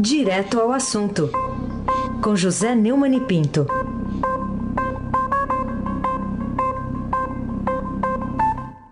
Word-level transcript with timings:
Direto 0.00 0.60
ao 0.60 0.70
assunto, 0.70 1.28
com 2.22 2.36
José 2.36 2.72
Neumann 2.72 3.16
e 3.16 3.20
Pinto. 3.20 3.66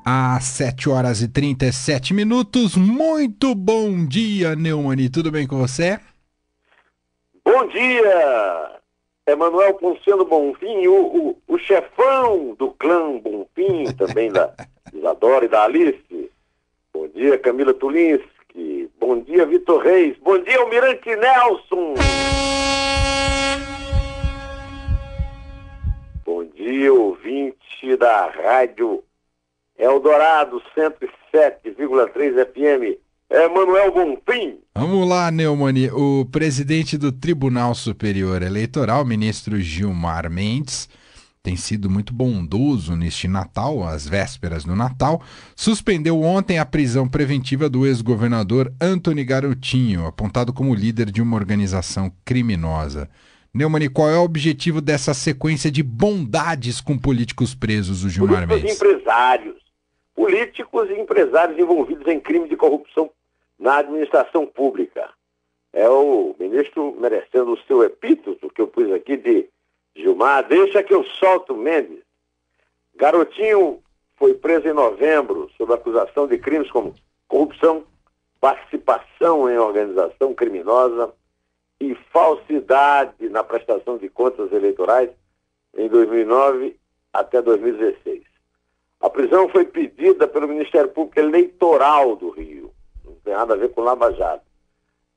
Às 0.05 0.43
7 0.47 0.89
horas 0.89 1.23
e 1.23 1.29
37 1.29 2.13
minutos. 2.13 2.75
Muito 2.75 3.55
bom 3.55 4.05
dia, 4.05 4.57
Neumani. 4.57 5.09
Tudo 5.09 5.31
bem 5.31 5.47
com 5.47 5.59
você? 5.59 6.01
Bom 7.45 7.69
dia, 7.69 8.81
Emanuel 9.29 9.75
Ponciano 9.75 10.25
Bonfim, 10.25 10.89
o, 10.89 11.37
o, 11.37 11.39
o, 11.47 11.59
chefão 11.59 12.57
do 12.59 12.73
clã 12.73 13.17
Bonfim, 13.21 13.85
também 13.97 14.33
da 14.33 14.53
Isadora 14.93 15.45
e 15.45 15.49
da 15.49 15.63
Alice. 15.63 16.31
Bom 16.93 17.07
dia, 17.15 17.39
Camila 17.39 17.73
Bom 18.99 19.21
dia, 19.21 19.45
Vitor 19.45 19.83
Reis. 19.83 20.17
Bom 20.23 20.43
dia, 20.43 20.59
Almirante 20.59 21.15
Nelson. 21.15 21.95
Bom 26.25 26.45
dia, 26.55 26.93
ouvinte 26.93 27.97
da 27.99 28.31
Rádio 28.31 29.05
Eldorado 29.79 30.63
107,3 30.75 32.47
FM. 32.47 32.99
É 33.29 33.49
Manuel 33.49 33.93
Bonfim. 33.93 34.59
Vamos 34.75 35.07
lá, 35.09 35.31
Neumani. 35.31 35.91
O 35.91 36.25
presidente 36.25 36.97
do 36.97 37.13
Tribunal 37.13 37.75
Superior 37.75 38.43
Eleitoral, 38.43 39.05
ministro 39.05 39.61
Gilmar 39.61 40.31
Mendes, 40.31 40.89
tem 41.47 41.55
sido 41.55 41.89
muito 41.89 42.13
bondoso 42.13 42.97
neste 42.97 43.29
Natal, 43.29 43.85
às 43.85 44.05
vésperas 44.05 44.65
do 44.65 44.75
Natal, 44.75 45.23
suspendeu 45.55 46.21
ontem 46.21 46.59
a 46.59 46.67
prisão 46.67 47.09
preventiva 47.09 47.69
do 47.69 47.87
ex-governador 47.87 48.73
Antony 48.81 49.25
Garotinho, 49.25 50.07
apontado 50.07 50.53
como 50.53 50.75
líder 50.75 51.09
de 51.09 51.23
uma 51.23 51.37
organização 51.37 52.11
criminosa. 52.25 53.09
Neumani, 53.55 53.89
qual 53.89 54.11
é 54.11 54.19
o 54.19 54.25
objetivo 54.25 54.81
dessa 54.81 55.15
sequência 55.15 55.71
de 55.71 55.85
bondades 55.85 56.81
com 56.81 56.99
políticos 56.99 57.55
presos, 57.55 58.03
o 58.03 58.11
Gilmar 58.11 58.49
políticos 58.49 58.63
Mendes? 58.63 58.77
empresários. 58.77 59.57
Políticos 60.17 60.91
e 60.91 61.01
empresários 61.01 61.57
envolvidos 61.57 62.09
em 62.09 62.19
crime 62.19 62.49
de 62.49 62.57
corrupção 62.57 63.09
na 63.57 63.77
administração 63.77 64.47
pública. 64.47 65.11
É 65.73 65.89
o 65.89 66.35
ministro 66.41 66.97
merecendo 66.99 67.53
o 67.53 67.59
seu 67.69 67.85
epíteto 67.85 68.51
que 68.53 68.61
eu 68.61 68.67
pus 68.67 68.91
aqui 68.91 69.17
de 69.17 69.47
Gilmar, 69.97 70.47
deixa 70.47 70.83
que 70.83 70.93
eu 70.93 71.03
solto 71.05 71.57
Mendes. 71.57 72.05
Garotinho 72.95 73.83
foi 74.17 74.35
preso 74.35 74.69
em 74.69 74.73
novembro 74.73 75.51
sob 75.57 75.73
acusação 75.73 76.27
de 76.27 76.39
crimes 76.39 76.71
como 76.71 76.95
corrupção, 77.27 77.85
participação 78.41 79.51
em 79.51 79.59
organização 79.59 80.35
criminosa 80.35 81.13
e 81.81 81.95
falsidade 82.13 83.29
na 83.29 83.43
prestação 83.43 83.99
de 83.99 84.09
contas 84.09 84.53
eleitorais 84.53 85.11
em 85.77 85.89
2009 85.89 86.77
até 87.13 87.41
2016. 87.41 88.23
A 89.01 89.11
prisão 89.11 89.49
foi 89.49 89.65
pedida 89.65 90.27
pelo 90.27 90.49
Ministério 90.49 90.91
Público 90.91 91.21
Eleitoral 91.21 92.17
do 92.17 92.31
Rio, 92.31 92.73
não 93.05 93.15
tem 93.25 93.35
nada 93.35 93.55
a 93.55 93.57
ver 93.57 93.71
com 93.71 93.83
Lava 93.83 94.13
Jato. 94.13 94.45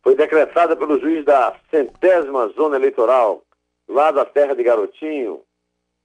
Foi 0.02 0.16
decretada 0.16 0.76
pelo 0.76 1.00
juiz 1.00 1.24
da 1.26 1.56
centésima 1.70 2.48
zona 2.50 2.76
eleitoral, 2.78 3.44
lá 3.90 4.12
da 4.12 4.24
terra 4.24 4.56
de 4.56 4.64
Garotinho, 4.64 5.42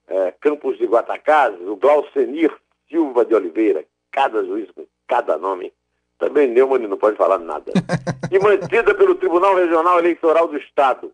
é, 0.07 0.33
Campos 0.41 0.77
de 0.77 0.85
Guatacazes, 0.85 1.61
o 1.61 1.75
Glaucenir 1.75 2.51
Silva 2.89 3.23
de 3.23 3.33
Oliveira, 3.35 3.85
cada 4.11 4.43
juiz 4.43 4.69
com 4.71 4.85
cada 5.07 5.37
nome. 5.37 5.71
Também 6.17 6.47
Neumann 6.47 6.87
não 6.87 6.97
pode 6.97 7.15
falar 7.15 7.37
nada. 7.37 7.71
E 8.31 8.39
mantida 8.39 8.93
pelo 8.95 9.15
Tribunal 9.15 9.55
Regional 9.55 9.99
Eleitoral 9.99 10.47
do 10.47 10.57
Estado. 10.57 11.13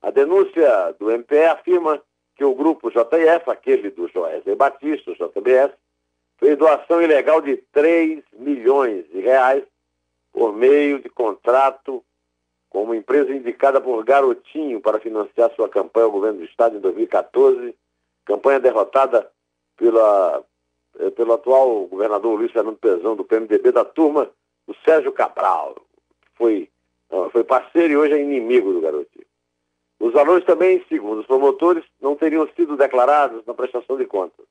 A 0.00 0.10
denúncia 0.10 0.94
do 0.98 1.10
MPE 1.10 1.46
afirma 1.46 2.00
que 2.36 2.44
o 2.44 2.54
grupo 2.54 2.90
JF, 2.90 3.50
aquele 3.50 3.90
do 3.90 4.06
Joesley 4.06 4.54
Batista, 4.54 5.10
o 5.10 5.14
JBS, 5.14 5.72
fez 6.38 6.56
doação 6.56 7.02
ilegal 7.02 7.40
de 7.42 7.56
3 7.72 8.22
milhões 8.34 9.04
de 9.10 9.20
reais 9.20 9.64
por 10.32 10.54
meio 10.54 11.00
de 11.00 11.08
contrato 11.08 12.02
uma 12.82 12.96
empresa 12.96 13.32
indicada 13.34 13.80
por 13.80 14.04
Garotinho 14.04 14.80
para 14.80 15.00
financiar 15.00 15.50
sua 15.54 15.68
campanha 15.68 16.06
ao 16.06 16.12
governo 16.12 16.38
do 16.38 16.44
Estado 16.44 16.76
em 16.76 16.80
2014, 16.80 17.74
campanha 18.24 18.60
derrotada 18.60 19.30
pela, 19.76 20.44
eh, 20.98 21.10
pelo 21.10 21.32
atual 21.32 21.86
governador 21.86 22.38
Luiz 22.38 22.52
Fernando 22.52 22.76
Pezão, 22.76 23.16
do 23.16 23.24
PMDB, 23.24 23.72
da 23.72 23.84
turma 23.84 24.30
do 24.66 24.74
Sérgio 24.84 25.12
Cabral, 25.12 25.74
que 25.74 26.28
foi, 26.36 26.70
foi 27.32 27.44
parceiro 27.44 27.92
e 27.92 27.96
hoje 27.96 28.14
é 28.14 28.20
inimigo 28.20 28.72
do 28.72 28.80
Garotinho. 28.80 29.26
Os 30.00 30.12
valores 30.12 30.44
também, 30.44 30.84
segundo 30.88 31.20
os 31.20 31.26
promotores, 31.26 31.84
não 32.00 32.14
teriam 32.14 32.48
sido 32.54 32.76
declarados 32.76 33.44
na 33.46 33.54
prestação 33.54 33.96
de 33.96 34.06
contas. 34.06 34.46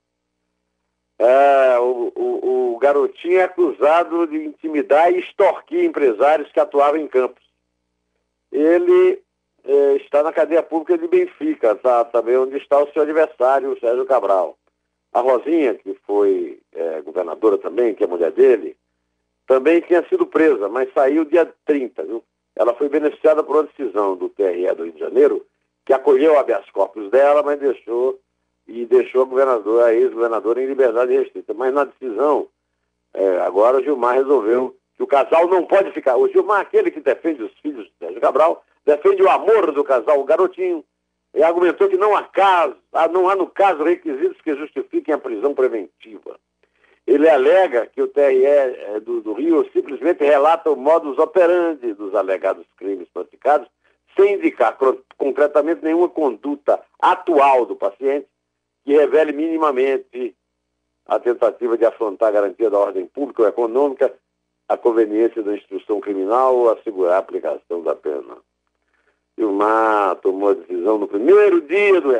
É, 1.20 1.80
o, 1.80 2.12
o, 2.16 2.74
o, 2.76 2.78
garotinho 2.78 3.40
é 3.40 3.44
acusado 3.44 4.28
de 4.28 4.38
intimidar 4.38 5.12
e 5.12 5.20
extorquir 5.20 5.84
empresários 5.84 6.52
que 6.52 6.60
atuavam 6.60 7.00
em 7.00 7.08
campos. 7.08 7.44
Ele 8.58 9.22
é, 9.64 9.96
está 9.98 10.24
na 10.24 10.34
cadeia 10.34 10.64
pública 10.64 10.98
de 10.98 11.08
Benfica, 11.08 11.76
tá, 11.76 12.06
também 12.06 12.38
onde 12.38 12.58
está 12.58 12.82
o 12.82 12.92
seu 12.92 13.04
adversário, 13.04 13.72
o 13.72 13.80
Sérgio 13.80 14.06
Cabral. 14.06 14.58
A 15.14 15.22
Rosinha, 15.22 15.76
que 15.76 15.94
foi 16.06 16.60
é, 16.74 17.02
governadora 17.02 17.58
também, 17.58 17.94
que 17.94 18.04
é 18.04 18.08
mulher 18.08 18.32
dele, 18.32 18.76
também 19.46 19.82
tinha 19.82 20.08
sido 20.10 20.26
presa, 20.26 20.68
mas 20.68 20.92
saiu 20.94 21.24
dia 21.24 21.52
30, 21.66 22.04
viu? 22.04 22.24
Ela 22.56 22.74
foi 22.74 22.90
beneficiada 22.90 23.44
por 23.44 23.58
uma 23.58 23.64
decisão 23.64 24.16
do 24.16 24.30
TRE 24.30 24.74
do 24.76 24.84
Rio 24.84 24.94
de 24.94 25.00
Janeiro, 25.00 25.46
que 25.86 25.94
acolheu 25.94 26.34
o 26.34 26.40
habeas 26.40 26.70
corpus 26.72 27.10
dela, 27.12 27.44
mas 27.44 27.60
deixou 27.60 28.20
e 28.68 28.86
deixou 28.86 29.22
a 29.22 29.26
governadora, 29.26 29.86
a 29.86 29.94
ex-governadora, 29.94 30.62
em 30.62 30.66
liberdade 30.66 31.16
restrita. 31.16 31.54
Mas 31.54 31.74
na 31.74 31.86
decisão, 31.86 32.48
é, 33.14 33.40
agora 33.40 33.78
o 33.78 33.84
Gilmar 33.84 34.16
resolveu 34.16 34.76
que 34.98 35.04
o 35.04 35.08
casal 35.08 35.48
não 35.48 35.64
pode 35.64 35.92
ficar. 35.92 36.18
O 36.18 36.28
Gilmar, 36.28 36.62
aquele 36.62 36.90
que 36.90 37.00
defende 37.00 37.44
os 37.44 37.54
filhos 37.60 37.86
de 37.86 37.94
Sérgio 38.00 38.20
Cabral, 38.20 38.64
defende 38.84 39.22
o 39.22 39.30
amor 39.30 39.72
do 39.72 39.84
casal, 39.84 40.20
o 40.20 40.26
garotinho, 40.26 40.84
e 41.36 41.44
argumentou 41.44 41.88
que 41.88 41.98
não 41.98 42.16
há 42.16 42.24
caso, 42.24 42.76
ah, 42.92 43.08
não 43.08 43.30
há 43.30 43.36
no 43.36 43.48
caso 43.48 43.84
requisitos 43.84 44.42
que 44.42 44.56
justifiquem 44.56 45.14
a 45.14 45.20
prisão 45.20 45.54
preventiva. 45.54 46.40
Ele 47.06 47.30
alega 47.30 47.86
que 47.86 48.02
o 48.02 48.08
TRE 48.08 48.44
é, 48.44 49.00
do, 49.00 49.22
do 49.22 49.34
Rio 49.34 49.70
simplesmente 49.72 50.24
relata 50.24 50.72
o 50.72 50.76
modus 50.76 51.18
operandi 51.18 51.94
dos 51.94 52.16
alegados 52.16 52.66
crimes 52.76 53.08
praticados, 53.14 53.70
sem 54.18 54.34
indicar 54.34 54.78
concretamente 55.16 55.84
nenhuma 55.84 56.10
conduta 56.10 56.82
atual 57.00 57.66
do 57.66 57.76
paciente 57.76 58.28
que 58.84 58.94
revele 58.94 59.32
minimamente 59.32 60.36
a 61.06 61.20
tentativa 61.20 61.78
de 61.78 61.86
afrontar 61.86 62.30
a 62.30 62.32
garantia 62.32 62.70
da 62.70 62.80
ordem 62.80 63.06
pública 63.06 63.44
ou 63.44 63.48
econômica, 63.48 64.14
a 64.68 64.78
conveniência 64.78 65.42
da 65.42 65.56
instrução 65.56 66.00
criminal 66.00 66.70
assegurar 66.72 67.16
a 67.16 67.20
aplicação 67.20 67.82
da 67.82 67.96
pena. 67.96 68.38
Gilmar 69.38 70.16
tomou 70.18 70.50
a 70.50 70.54
decisão 70.54 70.98
no 70.98 71.08
primeiro 71.08 71.62
dia 71.62 72.02
do. 72.02 72.12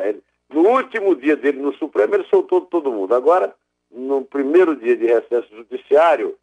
No 0.50 0.66
último 0.66 1.14
dia 1.14 1.36
dele 1.36 1.60
no 1.60 1.74
Supremo, 1.74 2.14
ele 2.14 2.24
soltou 2.24 2.62
todo 2.62 2.92
mundo. 2.92 3.14
Agora, 3.14 3.54
no 3.90 4.24
primeiro 4.24 4.74
dia 4.76 4.96
de 4.96 5.06
recesso 5.06 5.48
judiciário, 5.54 6.36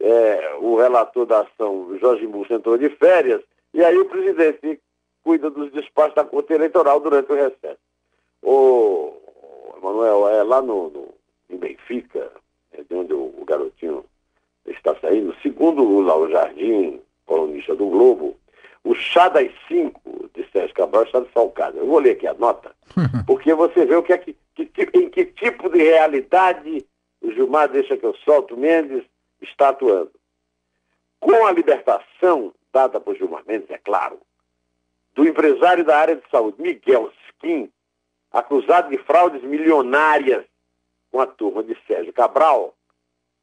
é, 0.00 0.56
o 0.58 0.76
relator 0.76 1.26
da 1.26 1.40
ação, 1.40 1.96
Jorge 2.00 2.26
Múcio, 2.26 2.56
entrou 2.56 2.78
de 2.78 2.88
férias, 2.90 3.42
e 3.74 3.84
aí 3.84 3.98
o 3.98 4.06
presidente 4.06 4.80
cuida 5.22 5.50
dos 5.50 5.70
despachos 5.70 6.14
da 6.14 6.24
Corte 6.24 6.52
Eleitoral 6.52 6.98
durante 7.00 7.30
o 7.30 7.34
recesso. 7.34 7.78
O 8.42 9.14
Manuel, 9.82 10.28
é 10.28 10.42
lá 10.42 10.62
no, 10.62 10.90
no 10.90 11.14
em 11.50 11.56
Benfica, 11.56 12.32
é 12.72 12.82
de 12.82 12.94
onde 12.94 13.12
o, 13.12 13.34
o, 13.38 13.44
garotinho 13.44 14.04
está 14.66 14.94
saindo, 15.00 15.34
segundo 15.42 15.82
o 15.82 16.00
Lau 16.00 16.28
Jardim, 16.30 17.00
colunista 17.26 17.74
do 17.74 17.88
Globo, 17.88 18.36
o 18.84 18.94
chá 18.94 19.28
das 19.28 19.50
cinco 19.68 20.28
de 20.34 20.44
Sérgio 20.50 20.74
Cabral 20.74 21.04
está 21.04 21.20
desfalcado. 21.20 21.78
Eu 21.78 21.86
vou 21.86 21.98
ler 21.98 22.12
aqui 22.12 22.26
a 22.26 22.34
nota, 22.34 22.74
porque 23.26 23.54
você 23.54 23.84
vê 23.84 23.96
o 23.96 24.02
que 24.02 24.12
é 24.12 24.18
que, 24.18 24.36
que, 24.54 24.98
em 24.98 25.08
que 25.08 25.26
tipo 25.26 25.68
de 25.68 25.78
realidade 25.78 26.86
o 27.20 27.30
Gilmar 27.32 27.68
deixa 27.68 27.96
que 27.96 28.04
eu 28.04 28.14
solto 28.24 28.56
Mendes 28.56 29.04
está 29.40 29.68
atuando. 29.68 30.10
Com 31.20 31.46
a 31.46 31.52
libertação 31.52 32.52
dada 32.72 32.98
por 32.98 33.16
Gilmar 33.16 33.44
Mendes, 33.46 33.70
é 33.70 33.78
claro, 33.78 34.18
do 35.14 35.26
empresário 35.26 35.84
da 35.84 35.96
área 35.98 36.16
de 36.16 36.22
saúde, 36.30 36.60
Miguel 36.60 37.12
Skin, 37.28 37.70
acusado 38.32 38.90
de 38.90 38.98
fraudes 38.98 39.42
milionárias 39.42 40.44
com 41.10 41.20
a 41.20 41.26
turma 41.26 41.62
de 41.62 41.76
Sérgio 41.86 42.12
Cabral, 42.12 42.74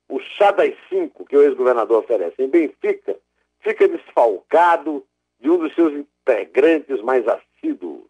o 0.10 0.20
chá 0.20 0.52
das 0.52 0.74
cinco 0.90 1.24
que 1.24 1.38
o 1.38 1.42
ex-governador 1.44 2.00
oferece 2.00 2.42
em 2.42 2.50
Benfica 2.50 3.16
fica 3.62 3.88
desfalcado 3.88 5.06
de 5.40 5.50
um 5.50 5.58
dos 5.58 5.74
seus 5.76 5.94
integrantes 5.94 7.02
mais 7.02 7.26
assíduos. 7.28 8.10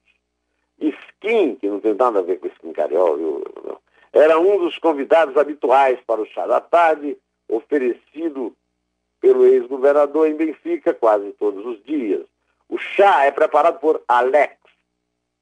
Skin, 0.80 1.56
que 1.56 1.68
não 1.68 1.82
tem 1.82 1.94
nada 1.94 2.20
a 2.20 2.24
ver 2.24 2.40
com 2.40 2.48
Skin 2.48 2.72
Cariol, 2.72 3.18
viu? 3.18 3.44
era 4.14 4.40
um 4.40 4.58
dos 4.60 4.78
convidados 4.78 5.38
habituais 5.38 6.00
para 6.08 6.22
o 6.22 6.26
chá 6.26 6.48
da 6.48 6.62
tarde, 6.62 7.18
oferecido 7.48 8.56
pelo 9.20 9.46
ex-governador 9.46 10.28
em 10.28 10.36
Benfica 10.36 10.94
quase 10.94 11.32
todos 11.34 11.66
os 11.66 11.84
dias. 11.84 12.26
O 12.70 12.78
chá 12.78 13.26
é 13.26 13.32
preparado 13.32 13.80
por 13.80 14.02
Alex, 14.08 14.56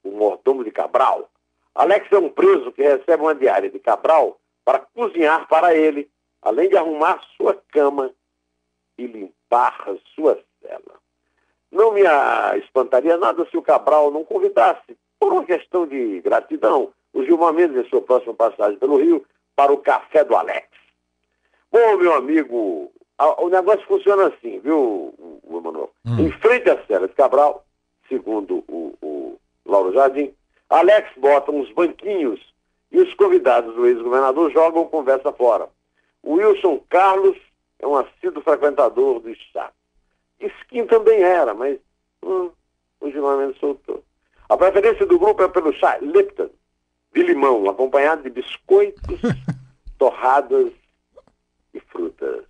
o 0.03 0.11
mordomo 0.11 0.63
de 0.63 0.71
Cabral. 0.71 1.29
Alex 1.75 2.11
é 2.11 2.17
um 2.17 2.29
preso 2.29 2.71
que 2.71 2.81
recebe 2.81 3.21
uma 3.21 3.35
diária 3.35 3.69
de 3.69 3.77
Cabral 3.77 4.39
para 4.65 4.79
cozinhar 4.79 5.47
para 5.47 5.75
ele, 5.75 6.09
além 6.47 6.69
de 6.69 6.77
arrumar 6.77 7.21
sua 7.35 7.61
cama 7.71 8.09
e 8.97 9.05
limpar 9.05 9.85
sua 10.15 10.39
cela. 10.61 10.97
Não 11.69 11.91
me 11.91 12.01
espantaria 12.57 13.17
nada 13.17 13.45
se 13.51 13.57
o 13.57 13.61
Cabral 13.61 14.09
não 14.11 14.23
convidasse, 14.23 14.97
por 15.19 15.33
uma 15.33 15.43
questão 15.43 15.85
de 15.85 16.21
gratidão, 16.21 16.93
o 17.13 17.23
Gilmar 17.23 17.53
Mendes 17.53 17.85
em 17.85 17.89
sua 17.89 18.01
próxima 18.01 18.33
passagem 18.33 18.77
pelo 18.77 18.97
Rio 18.97 19.25
para 19.55 19.73
o 19.73 19.77
café 19.77 20.23
do 20.23 20.35
Alex. 20.35 20.67
Bom, 21.69 21.97
meu 21.97 22.13
amigo, 22.13 22.91
o 23.39 23.49
negócio 23.49 23.85
funciona 23.85 24.27
assim, 24.27 24.59
viu, 24.59 25.13
Emanuel? 25.49 25.91
Hum. 26.05 26.27
Em 26.27 26.31
frente 26.39 26.69
à 26.69 26.81
cela 26.85 27.09
de 27.09 27.13
Cabral, 27.13 27.65
segundo 28.07 28.63
o, 28.69 28.93
o 29.01 29.39
Lauro 29.65 29.91
Jardim, 29.91 30.33
Alex 30.69 31.09
bota 31.17 31.51
uns 31.51 31.69
banquinhos 31.73 32.39
e 32.89 32.99
os 32.99 33.13
convidados 33.15 33.75
do 33.75 33.85
ex-governador 33.85 34.49
jogam 34.51 34.85
conversa 34.85 35.33
fora. 35.33 35.67
O 36.23 36.33
Wilson 36.35 36.81
Carlos 36.89 37.37
é 37.79 37.87
um 37.87 37.95
assíduo 37.95 38.43
frequentador 38.43 39.19
do 39.19 39.29
Estado. 39.29 39.73
Skin 40.39 40.85
também 40.85 41.21
era, 41.21 41.53
mas 41.53 41.79
hum, 42.23 42.51
Mendes 43.01 43.59
soltou. 43.59 44.03
A 44.49 44.57
preferência 44.57 45.05
do 45.05 45.19
grupo 45.19 45.43
é 45.43 45.47
pelo 45.47 45.73
chá 45.73 45.97
Lipton, 45.97 46.49
de 47.13 47.23
limão, 47.23 47.69
acompanhado 47.69 48.23
de 48.23 48.29
biscoitos, 48.29 49.19
torradas 49.97 50.71
e 51.73 51.79
frutas. 51.79 52.45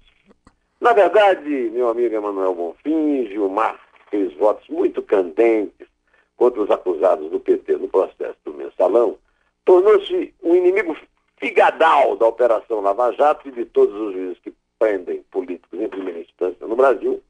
Na 0.79 0.93
verdade, 0.93 1.49
meu 1.49 1.89
amigo 1.89 2.15
Emanuel 2.15 2.53
Bonfim, 2.53 3.27
Gilmar 3.27 3.79
fez 4.09 4.33
votos 4.35 4.67
muito 4.69 5.01
candentes 5.01 5.87
contra 6.35 6.61
os 6.61 6.69
acusados 6.69 7.31
do 7.31 7.39
PT 7.39 7.77
no 7.77 7.87
processo 7.87 8.37
do 8.45 8.53
mensalão, 8.53 9.17
tornou-se 9.65 10.33
um 10.43 10.55
inimigo 10.55 10.95
figadal 11.37 12.15
da 12.15 12.27
Operação 12.27 12.81
Lava 12.81 13.11
Jato 13.13 13.47
e 13.47 13.51
de 13.51 13.65
todos 13.65 13.95
os 13.95 14.13
juízes 14.13 14.39
que 14.39 14.53
prendem 14.77 15.23
políticos 15.31 15.79
em 15.79 15.87
primeira 15.87 16.19
instância 16.19 16.67
no 16.67 16.75
Brasil, 16.75 17.21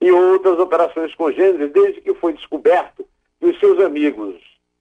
e 0.00 0.10
outras 0.10 0.58
operações 0.58 1.14
congêneres, 1.14 1.72
desde 1.72 2.00
que 2.00 2.14
foi 2.14 2.34
descoberto 2.34 3.06
que 3.40 3.46
os 3.46 3.58
seus 3.58 3.80
amigos, 3.80 4.36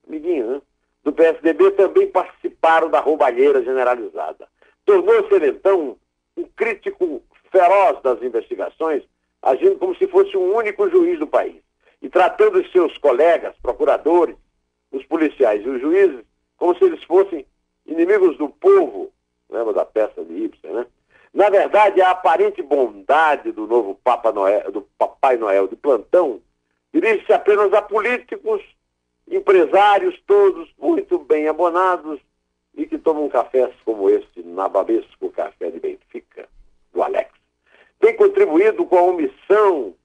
amiguinhos, 0.07 0.47
né, 0.47 0.61
do 1.03 1.11
PSDB 1.11 1.71
também 1.71 2.07
participaram 2.07 2.89
da 2.89 2.99
roubalheira 2.99 3.63
generalizada. 3.63 4.47
Tornou-se 4.85 5.33
ele, 5.33 5.49
então, 5.49 5.97
um 6.35 6.43
crítico 6.55 7.21
feroz 7.51 8.01
das 8.01 8.21
investigações, 8.21 9.03
agindo 9.41 9.75
como 9.75 9.95
se 9.95 10.07
fosse 10.07 10.35
o 10.35 10.55
único 10.55 10.89
juiz 10.89 11.19
do 11.19 11.27
país. 11.27 11.61
E 12.01 12.09
tratando 12.09 12.59
os 12.59 12.71
seus 12.71 12.97
colegas, 12.97 13.53
procuradores, 13.61 14.35
os 14.91 15.05
policiais 15.05 15.65
e 15.65 15.69
os 15.69 15.81
juízes, 15.81 16.21
como 16.57 16.75
se 16.77 16.83
eles 16.85 17.03
fossem 17.03 17.45
inimigos 17.85 18.37
do 18.37 18.49
povo, 18.49 19.11
lembra 19.49 19.73
da 19.73 19.85
peça 19.85 20.23
de 20.23 20.33
Ibsen, 20.33 20.71
né? 20.71 20.85
Na 21.33 21.49
verdade, 21.49 21.99
a 22.01 22.11
aparente 22.11 22.61
bondade 22.61 23.51
do 23.51 23.65
novo 23.65 23.95
Papa 24.03 24.31
Noel, 24.31 24.71
do 24.71 24.83
Papai 24.97 25.35
Noel 25.35 25.67
de 25.67 25.75
plantão 25.75 26.39
dirige-se 26.93 27.33
apenas 27.33 27.73
a 27.73 27.81
políticos, 27.81 28.61
empresários 29.27 30.21
todos 30.27 30.69
muito 30.77 31.17
bem 31.17 31.47
abonados 31.47 32.19
e 32.75 32.85
que 32.85 32.99
tomam 32.99 33.27
cafés 33.29 33.73
como 33.83 34.09
este 34.09 34.43
nababesco 34.43 35.31
café 35.31 35.71
de 35.71 35.79
Benfica, 35.79 36.47
do 36.93 37.01
Alex. 37.01 37.31
Tem 37.99 38.15
contribuído 38.15 38.85
com 38.85 38.97
a 38.97 39.03
omissão 39.03 39.95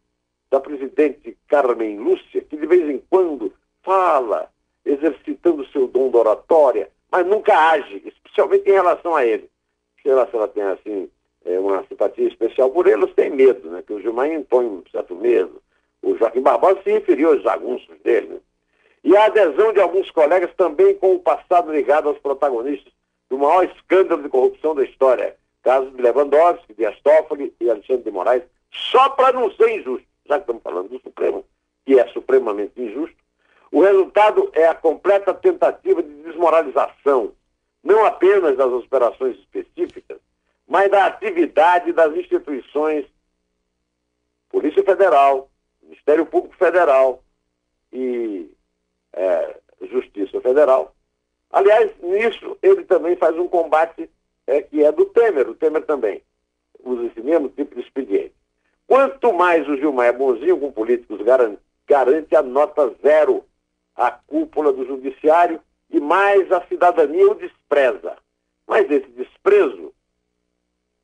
da 0.50 0.60
presidente 0.60 1.36
Carmen 1.46 1.98
Lúcia, 1.98 2.40
que 2.40 2.56
de 2.56 2.66
vez 2.66 2.88
em 2.88 3.02
quando 3.10 3.52
fala, 3.82 4.50
exercitando 4.84 5.66
seu 5.66 5.86
dom 5.86 6.10
de 6.10 6.16
oratória, 6.16 6.90
mas 7.10 7.26
nunca 7.26 7.56
age, 7.70 8.02
especialmente 8.05 8.69
em 8.69 8.72
relação 8.72 9.14
a 9.16 9.25
ele. 9.25 9.49
Se 10.02 10.08
ela, 10.08 10.26
se 10.28 10.37
ela 10.37 10.49
tem 10.49 10.62
assim 10.62 11.10
é, 11.44 11.58
uma 11.58 11.84
simpatia 11.84 12.28
especial 12.28 12.70
por 12.70 12.87
eles, 12.87 13.12
tem 13.14 13.31
medo, 13.31 13.70
né? 13.70 13.82
Que 13.87 13.93
o 13.93 14.00
Gilmar 14.00 14.31
impõe 14.31 14.66
um 14.66 14.82
certo 14.90 15.14
medo. 15.14 15.62
O 16.02 16.16
Joaquim 16.16 16.40
Barbosa 16.40 16.81
se 16.82 16.90
referiu 16.90 17.31
aos 17.31 17.43
jagunços 17.43 17.99
dele, 18.05 18.28
né? 18.28 18.38
E 19.02 19.16
a 19.16 19.26
adesão 19.26 19.72
de 19.72 19.81
alguns 19.81 20.10
colegas 20.10 20.50
também 20.56 20.94
com 20.94 21.14
o 21.14 21.20
passado 21.20 21.72
ligado 21.72 22.08
aos 22.08 22.19
protagonistas 22.19 22.93
do 23.31 23.38
maior 23.38 23.64
escândalo 23.64 24.22
de 24.22 24.28
corrupção 24.28 24.75
da 24.75 24.84
história, 24.84 25.37
casos 25.62 25.94
de 25.94 26.02
Lewandowski, 26.02 26.75
de 26.75 26.84
Astófoli 26.84 27.55
e 27.60 27.70
Alexandre 27.70 28.05
de 28.05 28.10
Moraes, 28.10 28.43
só 28.72 29.08
para 29.10 29.32
não 29.32 29.50
ser 29.52 29.81
injusto, 29.81 30.06
já 30.26 30.37
que 30.37 30.43
estamos 30.43 30.62
falando 30.62 30.88
do 30.88 31.00
Supremo, 31.00 31.44
que 31.87 31.99
é 31.99 32.06
supremamente 32.08 32.81
injusto, 32.81 33.16
o 33.70 33.81
resultado 33.81 34.50
é 34.55 34.67
a 34.67 34.75
completa 34.75 35.35
tentativa 35.35 36.03
de 36.03 36.23
desmoralização, 36.23 37.32
não 37.82 38.05
apenas 38.05 38.56
das 38.56 38.73
operações 38.73 39.37
específicas, 39.38 40.19
mas 40.67 40.91
da 40.91 41.06
atividade 41.06 41.93
das 41.93 42.15
instituições 42.15 43.06
Polícia 44.50 44.82
Federal, 44.82 45.50
Ministério 45.82 46.26
Público 46.26 46.56
Federal 46.56 47.23
e 47.93 48.50
é, 49.12 49.56
Justiça 49.82 50.41
Federal. 50.41 50.94
Aliás, 51.50 51.91
nisso 52.03 52.56
ele 52.62 52.85
também 52.85 53.17
faz 53.17 53.37
um 53.38 53.49
combate 53.49 54.11
é, 54.47 54.62
que 54.62 54.82
é 54.82 54.91
do 54.91 55.05
Temer, 55.06 55.49
o 55.49 55.55
Temer 55.55 55.85
também 55.85 56.23
usa 56.82 57.06
esse 57.06 57.20
mesmo 57.20 57.49
tipo 57.50 57.75
de 57.75 57.82
expediente. 57.82 58.35
Quanto 58.87 59.32
mais 59.32 59.69
o 59.69 59.76
Gilmar 59.76 60.06
é 60.06 60.12
bonzinho 60.12 60.59
com 60.59 60.73
políticos, 60.73 61.20
garante, 61.23 61.61
garante 61.87 62.35
a 62.35 62.43
nota 62.43 62.94
zero 63.03 63.44
à 63.98 64.10
cúpula 64.12 64.72
do 64.72 64.86
judiciário 64.86 65.60
e 65.90 66.00
mais 66.00 66.50
a 66.52 66.64
cidadania 66.66 67.30
o 67.30 67.34
despreza. 67.34 68.16
Mas 68.66 68.90
esse 68.90 69.08
desprezo 69.10 69.92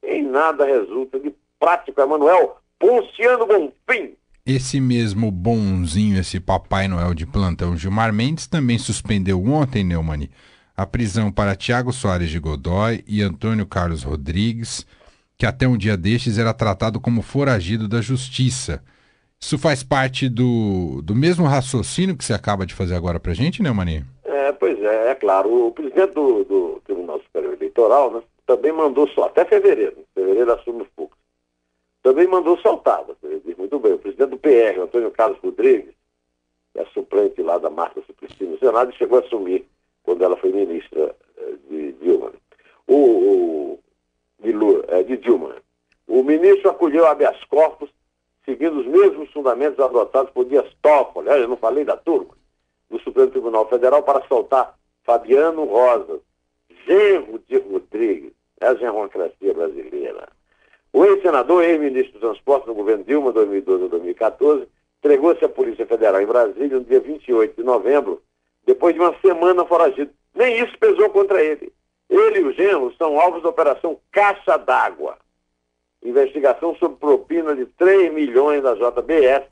em 0.02 0.22
nada 0.22 0.64
resulta 0.64 1.18
de 1.18 1.34
prático. 1.58 2.00
Emanuel 2.00 2.58
Ponciano 2.78 3.46
Bonfim. 3.46 4.14
Esse 4.46 4.78
mesmo 4.78 5.30
bonzinho, 5.30 6.20
esse 6.20 6.38
Papai 6.38 6.86
Noel 6.86 7.14
de 7.14 7.26
plantão 7.26 7.76
Gilmar 7.76 8.12
Mendes, 8.12 8.46
também 8.46 8.76
suspendeu 8.76 9.42
ontem, 9.42 9.82
Neumani, 9.82 10.30
a 10.76 10.84
prisão 10.84 11.32
para 11.32 11.56
Tiago 11.56 11.92
Soares 11.94 12.28
de 12.28 12.38
Godoy 12.38 13.02
e 13.06 13.22
Antônio 13.22 13.64
Carlos 13.64 14.02
Rodrigues, 14.02 14.86
que 15.38 15.46
até 15.46 15.66
um 15.66 15.78
dia 15.78 15.96
destes 15.96 16.36
era 16.36 16.52
tratado 16.52 17.00
como 17.00 17.22
foragido 17.22 17.88
da 17.88 18.02
justiça. 18.02 18.84
Isso 19.40 19.58
faz 19.58 19.82
parte 19.82 20.28
do, 20.28 21.02
do 21.02 21.14
mesmo 21.14 21.44
raciocínio 21.44 22.16
que 22.16 22.24
você 22.24 22.32
acaba 22.32 22.64
de 22.64 22.74
fazer 22.74 22.94
agora 22.94 23.20
para 23.20 23.32
a 23.32 23.34
gente, 23.34 23.62
Neumani? 23.62 24.04
É, 24.24 24.52
pois 24.52 24.80
é, 24.82 25.10
é 25.10 25.14
claro. 25.14 25.68
O 25.68 25.72
presidente 25.72 26.14
do, 26.14 26.44
do 26.44 26.82
Tribunal 26.84 27.20
Superior 27.20 27.54
Eleitoral, 27.54 28.10
né, 28.10 28.22
também 28.46 28.72
mandou 28.72 29.06
só, 29.08 29.24
até 29.24 29.44
fevereiro, 29.44 29.98
fevereiro 30.14 30.52
assume 30.52 30.82
o 30.82 30.86
Fux, 30.96 31.16
também 32.02 32.26
mandou 32.26 32.58
diz 33.44 33.56
muito 33.56 33.78
bem, 33.78 33.92
o 33.92 33.98
presidente 33.98 34.30
do 34.30 34.38
PR, 34.38 34.80
Antônio 34.80 35.10
Carlos 35.10 35.38
Rodrigues, 35.40 35.94
que 36.72 36.80
é 36.80 36.84
suplente 36.86 37.40
lá 37.42 37.58
da 37.58 37.70
Marta 37.70 38.02
Suplicy 38.06 38.44
no 38.44 38.58
Senado, 38.58 38.94
chegou 38.94 39.18
a 39.18 39.22
assumir 39.22 39.66
quando 40.02 40.24
ela 40.24 40.36
foi 40.36 40.52
ministra 40.52 41.14
eh, 41.38 41.54
de 41.70 41.92
Dilma. 41.92 42.32
O, 42.86 42.94
o 42.94 43.78
de, 44.40 44.52
Lula, 44.52 44.84
é, 44.88 45.02
de 45.02 45.16
Dilma. 45.16 45.56
O 46.06 46.22
ministro 46.22 46.70
acolheu 46.70 47.06
habeas 47.06 47.42
corpus, 47.44 47.88
seguindo 48.44 48.80
os 48.80 48.86
mesmos 48.86 49.30
fundamentos 49.32 49.78
adotados 49.78 50.30
por 50.32 50.44
Dias 50.44 50.66
Toffoli, 50.82 51.28
eu 51.28 51.48
não 51.48 51.56
falei 51.56 51.84
da 51.84 51.96
turma, 51.96 52.34
do 52.90 52.98
Supremo 53.00 53.30
Tribunal 53.30 53.68
Federal 53.68 54.02
para 54.02 54.26
soltar 54.26 54.76
Fabiano 55.02 55.64
Rosa, 55.64 56.20
genro 56.86 57.40
de 57.48 57.58
Rodrigues, 57.58 58.32
é 58.60 58.66
a 58.66 58.74
genrocracia 58.74 59.52
brasileira. 59.52 60.28
O 60.92 61.04
ex-senador, 61.04 61.64
ex-ministro 61.64 62.14
do 62.14 62.20
Transporte 62.20 62.68
no 62.68 62.74
governo 62.74 63.04
Dilma, 63.04 63.32
2012 63.32 63.84
a 63.84 63.88
2014, 63.88 64.68
entregou-se 64.98 65.44
à 65.44 65.48
Polícia 65.48 65.84
Federal 65.86 66.20
em 66.20 66.26
Brasília 66.26 66.78
no 66.78 66.84
dia 66.84 67.00
28 67.00 67.56
de 67.56 67.62
novembro, 67.62 68.22
depois 68.64 68.94
de 68.94 69.00
uma 69.00 69.14
semana 69.20 69.64
foragido. 69.64 70.10
Nem 70.34 70.60
isso 70.60 70.78
pesou 70.78 71.10
contra 71.10 71.42
ele. 71.42 71.72
Ele 72.08 72.40
e 72.40 72.44
o 72.44 72.52
genro 72.52 72.94
são 72.96 73.18
alvos 73.18 73.42
da 73.42 73.48
Operação 73.48 73.98
Caixa 74.12 74.56
d'Água. 74.56 75.18
Investigação 76.04 76.76
sobre 76.76 76.98
propina 76.98 77.56
de 77.56 77.64
3 77.64 78.12
milhões 78.12 78.62
da 78.62 78.74
JBS, 78.74 79.44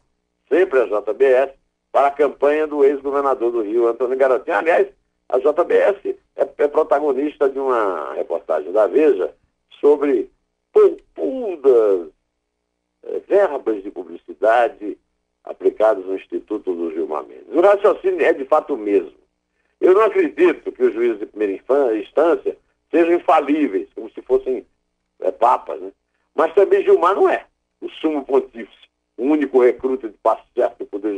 sempre 0.48 0.80
a 0.80 0.84
JBS, 0.84 1.52
para 1.90 2.08
a 2.08 2.10
campanha 2.10 2.66
do 2.66 2.84
ex-governador 2.84 3.50
do 3.50 3.62
Rio, 3.62 3.88
Antônio 3.88 4.16
Garotinho. 4.18 4.56
Aliás, 4.56 4.88
a 5.28 5.38
JBS 5.38 6.14
é, 6.36 6.48
é 6.58 6.68
protagonista 6.68 7.48
de 7.48 7.58
uma 7.58 8.12
reportagem 8.14 8.70
da 8.70 8.86
Veja 8.86 9.34
sobre 9.80 10.30
poupudas 10.72 12.08
é, 13.04 13.18
verbas 13.20 13.82
de 13.82 13.90
publicidade 13.90 14.98
aplicadas 15.44 16.04
no 16.04 16.14
Instituto 16.14 16.74
do 16.74 16.92
Gilmar 16.92 17.24
Mendes. 17.24 17.48
O 17.48 17.60
raciocínio 17.60 18.24
é 18.24 18.32
de 18.32 18.44
fato 18.44 18.74
o 18.74 18.78
mesmo. 18.78 19.12
Eu 19.80 19.94
não 19.94 20.02
acredito 20.02 20.70
que 20.70 20.84
os 20.84 20.94
juízes 20.94 21.18
de 21.18 21.26
primeira 21.26 21.96
instância 21.96 22.56
sejam 22.90 23.14
infalíveis, 23.14 23.88
como 23.94 24.10
se 24.10 24.22
fossem 24.22 24.64
é, 25.20 25.30
papas, 25.30 25.80
né? 25.80 25.90
Mas 26.34 26.54
também 26.54 26.82
Gilmar 26.82 27.14
não 27.14 27.28
é 27.28 27.44
o 27.80 27.88
sumo 27.90 28.24
pontífice, 28.24 28.88
o 29.16 29.24
único 29.24 29.62
recruta 29.62 30.08
de 30.08 30.16
passo 30.22 30.42
certo 30.54 30.78
do 30.78 30.86
Poder 30.86 31.12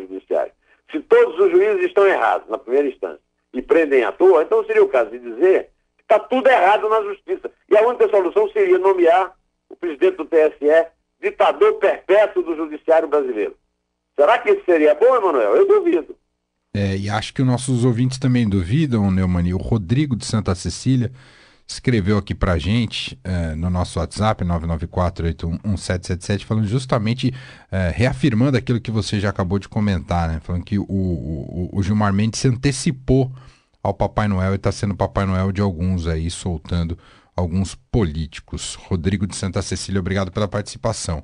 os 1.44 1.50
juízes 1.50 1.84
estão 1.84 2.06
errados 2.06 2.48
na 2.48 2.58
primeira 2.58 2.88
instância 2.88 3.20
e 3.52 3.62
prendem 3.62 4.04
à 4.04 4.12
toa, 4.12 4.42
então 4.42 4.64
seria 4.64 4.82
o 4.82 4.88
caso 4.88 5.10
de 5.10 5.18
dizer 5.18 5.70
que 5.96 6.02
está 6.02 6.18
tudo 6.18 6.48
errado 6.48 6.88
na 6.88 7.02
justiça. 7.02 7.50
E 7.68 7.76
a 7.76 7.86
única 7.86 8.08
solução 8.08 8.48
seria 8.50 8.78
nomear 8.78 9.32
o 9.68 9.76
presidente 9.76 10.16
do 10.16 10.24
TSE 10.24 10.86
ditador 11.20 11.74
perpétuo 11.74 12.42
do 12.42 12.56
judiciário 12.56 13.08
brasileiro. 13.08 13.56
Será 14.16 14.38
que 14.38 14.50
isso 14.50 14.62
seria 14.64 14.94
bom, 14.94 15.16
Emanuel? 15.16 15.56
Eu 15.56 15.66
duvido. 15.66 16.16
É, 16.74 16.96
e 16.96 17.08
acho 17.08 17.32
que 17.32 17.40
os 17.40 17.46
nossos 17.46 17.84
ouvintes 17.84 18.18
também 18.18 18.48
duvidam, 18.48 19.10
Neumani. 19.10 19.54
O 19.54 19.58
Rodrigo 19.58 20.16
de 20.16 20.24
Santa 20.24 20.54
Cecília 20.54 21.10
escreveu 21.66 22.18
aqui 22.18 22.34
pra 22.34 22.58
gente 22.58 23.18
é, 23.24 23.54
no 23.54 23.70
nosso 23.70 23.98
WhatsApp, 23.98 24.44
994811777, 24.44 26.44
falando 26.44 26.66
justamente, 26.66 27.32
é, 27.70 27.92
reafirmando 27.94 28.56
aquilo 28.56 28.80
que 28.80 28.90
você 28.90 29.18
já 29.18 29.30
acabou 29.30 29.58
de 29.58 29.68
comentar, 29.68 30.28
né? 30.28 30.40
Falando 30.42 30.64
que 30.64 30.78
o, 30.78 30.84
o, 30.88 31.70
o 31.72 31.82
Gilmar 31.82 32.12
Mendes 32.12 32.40
se 32.40 32.48
antecipou 32.48 33.32
ao 33.82 33.94
Papai 33.94 34.28
Noel 34.28 34.52
e 34.52 34.56
está 34.56 34.72
sendo 34.72 34.94
Papai 34.94 35.26
Noel 35.26 35.52
de 35.52 35.60
alguns 35.60 36.06
aí, 36.06 36.30
soltando 36.30 36.98
alguns 37.36 37.74
políticos. 37.74 38.78
Rodrigo 38.88 39.26
de 39.26 39.36
Santa 39.36 39.62
Cecília, 39.62 40.00
obrigado 40.00 40.30
pela 40.30 40.48
participação. 40.48 41.22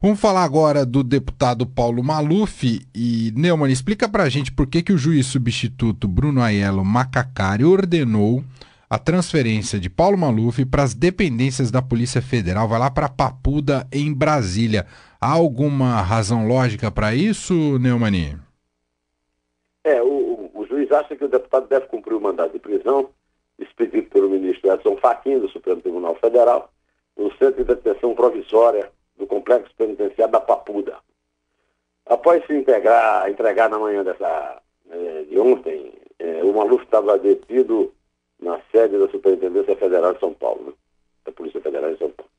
Vamos 0.00 0.18
falar 0.18 0.44
agora 0.44 0.86
do 0.86 1.04
deputado 1.04 1.66
Paulo 1.66 2.02
Maluf 2.02 2.80
e 2.94 3.32
Neumann, 3.36 3.70
explica 3.70 4.08
pra 4.08 4.30
gente 4.30 4.50
por 4.50 4.66
que, 4.66 4.82
que 4.82 4.94
o 4.94 4.98
juiz 4.98 5.26
substituto 5.26 6.08
Bruno 6.08 6.40
Aiello 6.40 6.82
Macacari 6.82 7.66
ordenou 7.66 8.42
a 8.90 8.98
transferência 8.98 9.78
de 9.78 9.88
Paulo 9.88 10.18
Maluf 10.18 10.64
para 10.64 10.82
as 10.82 10.94
dependências 10.94 11.70
da 11.70 11.80
Polícia 11.80 12.20
Federal, 12.20 12.66
vai 12.66 12.80
lá 12.80 12.90
para 12.90 13.08
Papuda, 13.08 13.86
em 13.92 14.12
Brasília. 14.12 14.84
Há 15.20 15.30
alguma 15.30 16.02
razão 16.02 16.48
lógica 16.48 16.90
para 16.90 17.14
isso, 17.14 17.78
Neumani? 17.78 18.36
É, 19.84 20.02
o, 20.02 20.50
o, 20.52 20.66
juiz 20.66 20.90
acha 20.90 21.14
que 21.14 21.24
o 21.24 21.28
deputado 21.28 21.68
deve 21.68 21.86
cumprir 21.86 22.14
o 22.14 22.20
mandado 22.20 22.52
de 22.52 22.58
prisão 22.58 23.08
expedido 23.60 24.08
pelo 24.08 24.28
ministro 24.28 24.72
Edson 24.72 24.96
Fachin, 24.96 25.38
do 25.38 25.48
Supremo 25.50 25.80
Tribunal 25.80 26.16
Federal, 26.16 26.72
no 27.16 27.30
centro 27.36 27.62
de 27.62 27.72
detenção 27.72 28.12
provisória 28.12 28.90
do 29.16 29.24
complexo 29.24 29.70
penitenciário 29.78 30.32
da 30.32 30.40
Papuda. 30.40 30.96
Após 32.06 32.44
se 32.44 32.54
integrar, 32.54 33.30
entregar 33.30 33.70
na 33.70 33.78
manhã 33.78 34.02
dessa, 34.02 34.60
eh, 34.90 35.24
de 35.30 35.38
ontem, 35.38 35.92
eh, 36.18 36.42
o 36.42 36.52
Maluf 36.52 36.82
estava 36.82 37.16
detido 37.18 37.92
na 38.40 38.60
sede 38.72 38.98
da 38.98 39.08
Superintendência 39.08 39.76
Federal 39.76 40.14
de 40.14 40.20
São 40.20 40.32
Paulo, 40.34 40.64
né? 40.66 40.72
da 41.24 41.32
Polícia 41.32 41.60
Federal 41.60 41.92
de 41.92 41.98
São 41.98 42.10
Paulo. 42.10 42.30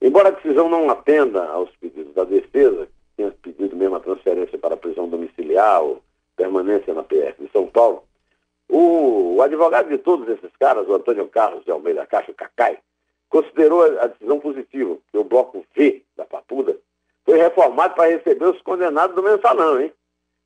Embora 0.00 0.28
a 0.28 0.32
decisão 0.32 0.68
não 0.68 0.90
atenda 0.90 1.44
aos 1.44 1.70
pedidos 1.76 2.14
da 2.14 2.24
defesa, 2.24 2.86
que 2.86 2.92
tinha 3.16 3.30
pedido 3.42 3.76
mesmo 3.76 3.96
a 3.96 4.00
transferência 4.00 4.58
para 4.58 4.74
a 4.74 4.78
prisão 4.78 5.08
domiciliar 5.08 5.82
ou 5.82 6.02
permanência 6.36 6.92
na 6.94 7.02
PF 7.02 7.44
de 7.44 7.52
São 7.52 7.66
Paulo, 7.66 8.02
o, 8.68 9.36
o 9.36 9.42
advogado 9.42 9.88
de 9.88 9.98
todos 9.98 10.28
esses 10.28 10.50
caras, 10.58 10.88
o 10.88 10.94
Antônio 10.94 11.28
Carlos 11.28 11.64
de 11.64 11.70
Almeida 11.70 12.06
Caixa, 12.06 12.32
o 12.32 12.34
Cacai, 12.34 12.78
considerou 13.28 13.82
a, 13.82 14.04
a 14.04 14.06
decisão 14.08 14.40
positiva, 14.40 14.96
que 15.10 15.18
o 15.18 15.24
bloco 15.24 15.64
V 15.76 16.02
da 16.16 16.24
Papuda 16.24 16.76
foi 17.24 17.38
reformado 17.38 17.94
para 17.94 18.10
receber 18.10 18.46
os 18.46 18.60
condenados 18.62 19.14
do 19.14 19.22
mensalão, 19.22 19.80
hein? 19.80 19.92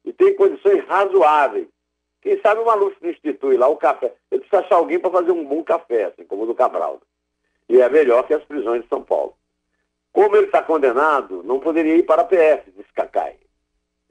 E 0.05 0.13
tem 0.13 0.35
condições 0.35 0.85
razoáveis. 0.87 1.67
Quem 2.27 2.41
sabe 2.41 2.61
o 2.61 2.67
Maluf 2.67 2.97
institui 3.03 3.57
lá 3.57 3.69
o 3.69 3.77
café. 3.77 4.13
Ele 4.33 4.41
precisa 4.41 4.61
achar 4.61 4.75
alguém 4.75 4.99
para 4.99 5.13
fazer 5.13 5.31
um 5.31 5.45
bom 5.45 5.63
café, 5.63 6.07
assim 6.07 6.25
como 6.25 6.43
o 6.43 6.47
do 6.47 6.57
Cabral. 6.57 7.01
E 7.69 7.81
é 7.81 7.89
melhor 7.89 8.27
que 8.27 8.35
as 8.35 8.43
prisões 8.43 8.83
de 8.83 8.89
São 8.89 9.01
Paulo. 9.03 9.37
Como 10.13 10.35
ele 10.35 10.47
está 10.47 10.61
condenado, 10.61 11.45
não 11.45 11.61
poderia 11.61 11.95
ir 11.95 12.03
para 12.03 12.23
a 12.23 12.25
PF, 12.25 12.73
disse 12.73 12.93
Cacai 12.93 13.37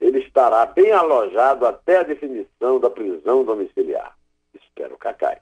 ele 0.00 0.20
estará 0.20 0.66
bem 0.66 0.92
alojado 0.92 1.66
até 1.66 1.98
a 1.98 2.02
definição 2.02 2.78
da 2.78 2.90
prisão 2.90 3.44
domiciliar. 3.44 4.16
Espero 4.54 4.96
Cacai. 4.98 5.38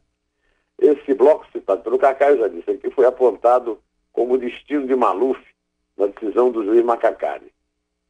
Esse 0.78 1.14
bloco 1.14 1.46
citado 1.52 1.82
pelo 1.82 1.98
Cacai, 1.98 2.32
eu 2.32 2.38
já 2.38 2.48
disse 2.48 2.70
aqui, 2.70 2.90
foi 2.90 3.06
apontado 3.06 3.80
como 4.12 4.38
destino 4.38 4.86
de 4.86 4.94
Maluf 4.94 5.40
na 5.96 6.06
decisão 6.06 6.50
do 6.50 6.64
juiz 6.64 6.84
Macacari. 6.84 7.52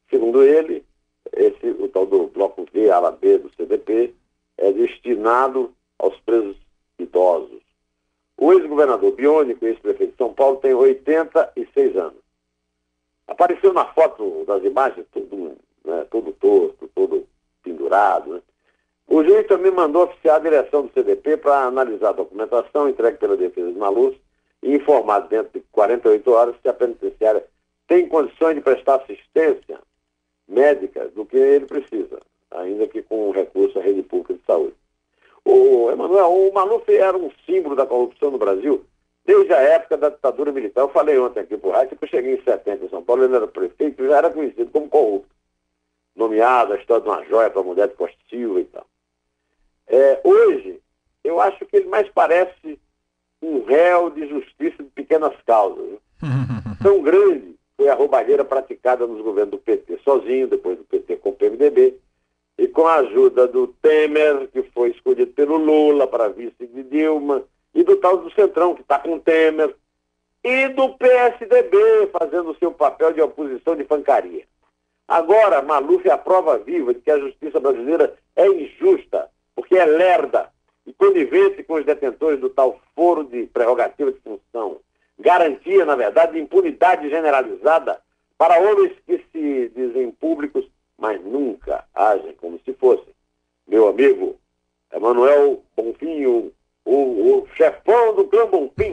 Segundo 0.09 0.43
ele, 0.43 0.85
esse, 1.33 1.67
o 1.67 1.87
tal 1.89 2.05
do 2.05 2.27
bloco 2.27 2.65
V, 2.71 2.89
ala 2.91 3.11
B 3.11 3.39
do 3.39 3.49
CDP, 3.55 4.13
é 4.57 4.71
destinado 4.71 5.73
aos 5.99 6.17
presos 6.19 6.57
idosos. 6.99 7.61
O 8.37 8.51
ex-governador 8.53 9.11
Biônico, 9.13 9.65
ex-prefeito 9.65 10.11
de 10.11 10.17
São 10.17 10.33
Paulo, 10.33 10.57
tem 10.57 10.73
86 10.73 11.95
anos. 11.95 12.19
Apareceu 13.27 13.73
na 13.73 13.85
foto 13.85 14.43
das 14.45 14.63
imagens, 14.63 15.05
tudo 15.11 15.57
né, 15.85 16.05
todo 16.09 16.31
torto, 16.33 16.89
todo 16.93 17.27
pendurado. 17.63 18.33
Né? 18.35 18.41
O 19.07 19.23
juiz 19.23 19.47
também 19.47 19.71
mandou 19.71 20.03
oficiar 20.03 20.37
a 20.37 20.43
direção 20.43 20.85
do 20.85 20.93
CDP 20.93 21.37
para 21.37 21.65
analisar 21.65 22.09
a 22.09 22.13
documentação 22.13 22.89
entregue 22.89 23.17
pela 23.17 23.37
defesa 23.37 23.71
de 23.71 23.77
Maluf 23.77 24.19
e 24.61 24.75
informar 24.75 25.19
dentro 25.21 25.59
de 25.59 25.65
48 25.71 26.31
horas 26.31 26.55
se 26.61 26.67
a 26.67 26.73
penitenciária 26.73 27.45
tem 27.87 28.07
condições 28.07 28.55
de 28.55 28.61
prestar 28.61 28.95
assistência 28.95 29.79
médica 30.47 31.07
do 31.09 31.25
que 31.25 31.37
ele 31.37 31.65
precisa, 31.65 32.19
ainda 32.59 32.87
que 32.87 33.01
com 33.01 33.31
recurso 33.31 33.79
à 33.79 33.81
rede 33.81 34.03
pública 34.03 34.33
de 34.33 34.41
saúde. 34.45 34.75
O 35.43 35.91
Emanuel, 35.91 36.31
o 36.31 36.53
Maluf 36.53 36.89
era 36.91 37.15
um 37.17 37.29
símbolo 37.45 37.75
da 37.75 37.85
corrupção 37.85 38.31
no 38.31 38.37
Brasil 38.37 38.83
desde 39.25 39.53
a 39.53 39.59
época 39.59 39.97
da 39.97 40.09
ditadura 40.09 40.51
militar. 40.51 40.81
Eu 40.81 40.89
falei 40.89 41.17
ontem 41.17 41.39
aqui 41.39 41.57
por 41.57 41.73
rádio 41.73 41.97
que 41.97 42.05
eu 42.05 42.09
cheguei 42.09 42.35
em 42.35 42.43
70 42.43 42.85
em 42.85 42.89
São 42.89 43.03
Paulo, 43.03 43.23
ele 43.23 43.35
era 43.35 43.47
prefeito 43.47 44.03
e 44.03 44.07
já 44.07 44.17
era 44.17 44.29
conhecido 44.29 44.69
como 44.71 44.89
corrupto 44.89 45.35
nomeado, 46.15 46.73
a 46.73 46.77
história 46.77 47.03
de 47.03 47.09
uma 47.09 47.23
joia 47.25 47.49
para 47.49 47.61
a 47.61 47.63
mulher 47.63 47.87
de 47.89 47.95
Costa 47.95 48.17
Silva 48.29 48.61
e 48.61 48.65
tal. 48.65 48.85
É, 49.87 50.21
hoje, 50.23 50.79
eu 51.23 51.41
acho 51.41 51.65
que 51.65 51.75
ele 51.75 51.87
mais 51.87 52.07
parece 52.09 52.79
um 53.41 53.63
réu 53.65 54.09
de 54.09 54.27
justiça 54.27 54.81
de 54.81 54.89
pequenas 54.89 55.33
causas. 55.45 55.99
Tão 56.81 57.01
grande 57.01 57.55
foi 57.75 57.89
a 57.89 57.95
roubalheira 57.95 58.45
praticada 58.45 59.05
nos 59.05 59.21
governos 59.21 59.51
do 59.51 59.57
PT 59.57 59.99
sozinho, 60.03 60.47
depois 60.47 60.77
do 60.77 60.85
PT 60.85 61.17
com 61.17 61.29
o 61.29 61.33
PMDB, 61.33 61.99
e 62.57 62.67
com 62.67 62.87
a 62.87 62.95
ajuda 62.95 63.47
do 63.47 63.67
Temer, 63.67 64.47
que 64.47 64.63
foi 64.63 64.91
escolhido 64.91 65.31
pelo 65.33 65.57
Lula 65.57 66.07
para 66.07 66.29
vice 66.29 66.65
de 66.65 66.83
Dilma, 66.83 67.43
e 67.73 67.83
do 67.83 67.97
tal 67.97 68.17
do 68.17 68.31
Centrão, 68.31 68.73
que 68.73 68.81
está 68.81 68.99
com 68.99 69.15
o 69.15 69.19
Temer, 69.19 69.75
e 70.43 70.67
do 70.69 70.89
PSDB, 70.89 72.07
fazendo 72.17 72.51
o 72.51 72.55
seu 72.57 72.71
papel 72.71 73.11
de 73.11 73.21
oposição 73.21 73.75
de 73.75 73.83
pancaria. 73.83 74.45
Agora, 75.07 75.61
Maluf 75.61 76.07
é 76.07 76.11
a 76.11 76.17
prova 76.17 76.57
viva 76.57 76.93
de 76.93 77.01
que 77.01 77.11
a 77.11 77.19
justiça 77.19 77.59
brasileira 77.59 78.15
é 78.35 78.47
injusta, 78.47 79.29
porque 79.55 79.75
é 79.75 79.85
lerda 79.85 80.49
e 80.85 80.93
conivente 80.93 81.63
com 81.63 81.75
os 81.75 81.85
detentores 81.85 82.39
do 82.39 82.49
tal 82.49 82.79
foro 82.95 83.23
de 83.23 83.45
prerrogativa 83.47 84.11
de 84.11 84.19
função. 84.19 84.79
Garantia, 85.19 85.85
na 85.85 85.95
verdade, 85.95 86.33
de 86.33 86.39
impunidade 86.39 87.09
generalizada 87.09 87.99
para 88.37 88.59
homens 88.59 88.93
que 89.05 89.23
se 89.31 89.71
dizem 89.75 90.11
públicos, 90.11 90.65
mas 90.97 91.23
nunca 91.23 91.85
agem 91.93 92.33
como 92.33 92.59
se 92.65 92.73
fossem. 92.73 93.13
Meu 93.67 93.84
amigo 93.95 94.35
Emanuel 94.93 95.63
Bonfinho, 95.75 96.51
o, 96.83 96.93
o 96.93 97.47
chefão 97.55 98.15
do 98.15 98.25
Clã 98.25 98.45
Bonfim. 98.47 98.91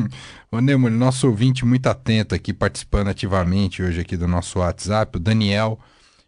Ô 0.52 0.60
Neumann, 0.60 0.92
nosso 0.92 1.26
ouvinte 1.26 1.64
muito 1.64 1.86
atento 1.86 2.34
aqui, 2.34 2.52
participando 2.52 3.08
ativamente 3.08 3.82
hoje 3.82 4.00
aqui 4.00 4.16
do 4.16 4.28
nosso 4.28 4.58
WhatsApp, 4.58 5.16
o 5.16 5.20
Daniel, 5.20 5.78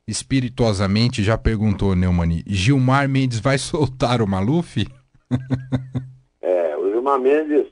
espirituosamente 0.09 1.23
já 1.23 1.37
perguntou, 1.37 1.95
Neumann, 1.95 2.43
Gilmar 2.47 3.09
Mendes 3.09 3.39
vai 3.39 3.57
soltar 3.59 4.23
o 4.23 4.27
Maluf? 4.27 4.87
é, 6.41 6.77
o 6.77 6.91
Gilmar 6.91 7.21
Mendes, 7.21 7.67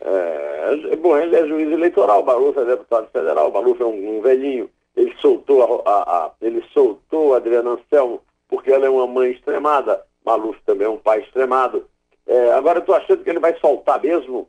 é, 0.00 0.90
é, 0.92 0.96
bom, 0.96 1.16
ele 1.16 1.34
é 1.34 1.46
juiz 1.48 1.72
eleitoral, 1.72 2.22
o 2.22 2.26
Maluf 2.26 2.58
é 2.58 2.64
deputado 2.66 3.08
federal, 3.10 3.50
o 3.50 3.52
Maluf 3.52 3.80
é 3.80 3.86
um, 3.86 4.18
um 4.18 4.22
velhinho, 4.22 4.68
ele 4.94 5.14
soltou 5.20 5.82
a, 5.86 5.90
a, 5.90 6.02
a, 6.02 6.30
ele 6.42 6.62
soltou 6.72 7.34
a 7.34 7.38
Adriana 7.38 7.70
Anselmo 7.70 8.20
porque 8.48 8.70
ela 8.70 8.86
é 8.86 8.90
uma 8.90 9.06
mãe 9.06 9.32
extremada, 9.32 10.02
Maluf 10.24 10.58
também 10.64 10.86
é 10.86 10.90
um 10.90 10.98
pai 10.98 11.20
extremado. 11.20 11.86
É, 12.26 12.52
agora 12.52 12.78
eu 12.78 12.80
estou 12.80 12.94
achando 12.94 13.22
que 13.22 13.30
ele 13.30 13.38
vai 13.38 13.58
soltar 13.58 14.00
mesmo 14.02 14.48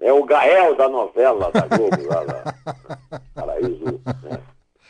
é 0.00 0.12
o 0.12 0.24
Gael 0.24 0.76
da 0.76 0.88
novela 0.88 1.50
da 1.50 1.66
Globo, 1.66 2.06
lá, 2.06 2.20
lá 2.20 3.20
Paraíso, 3.34 4.00
né? 4.22 4.40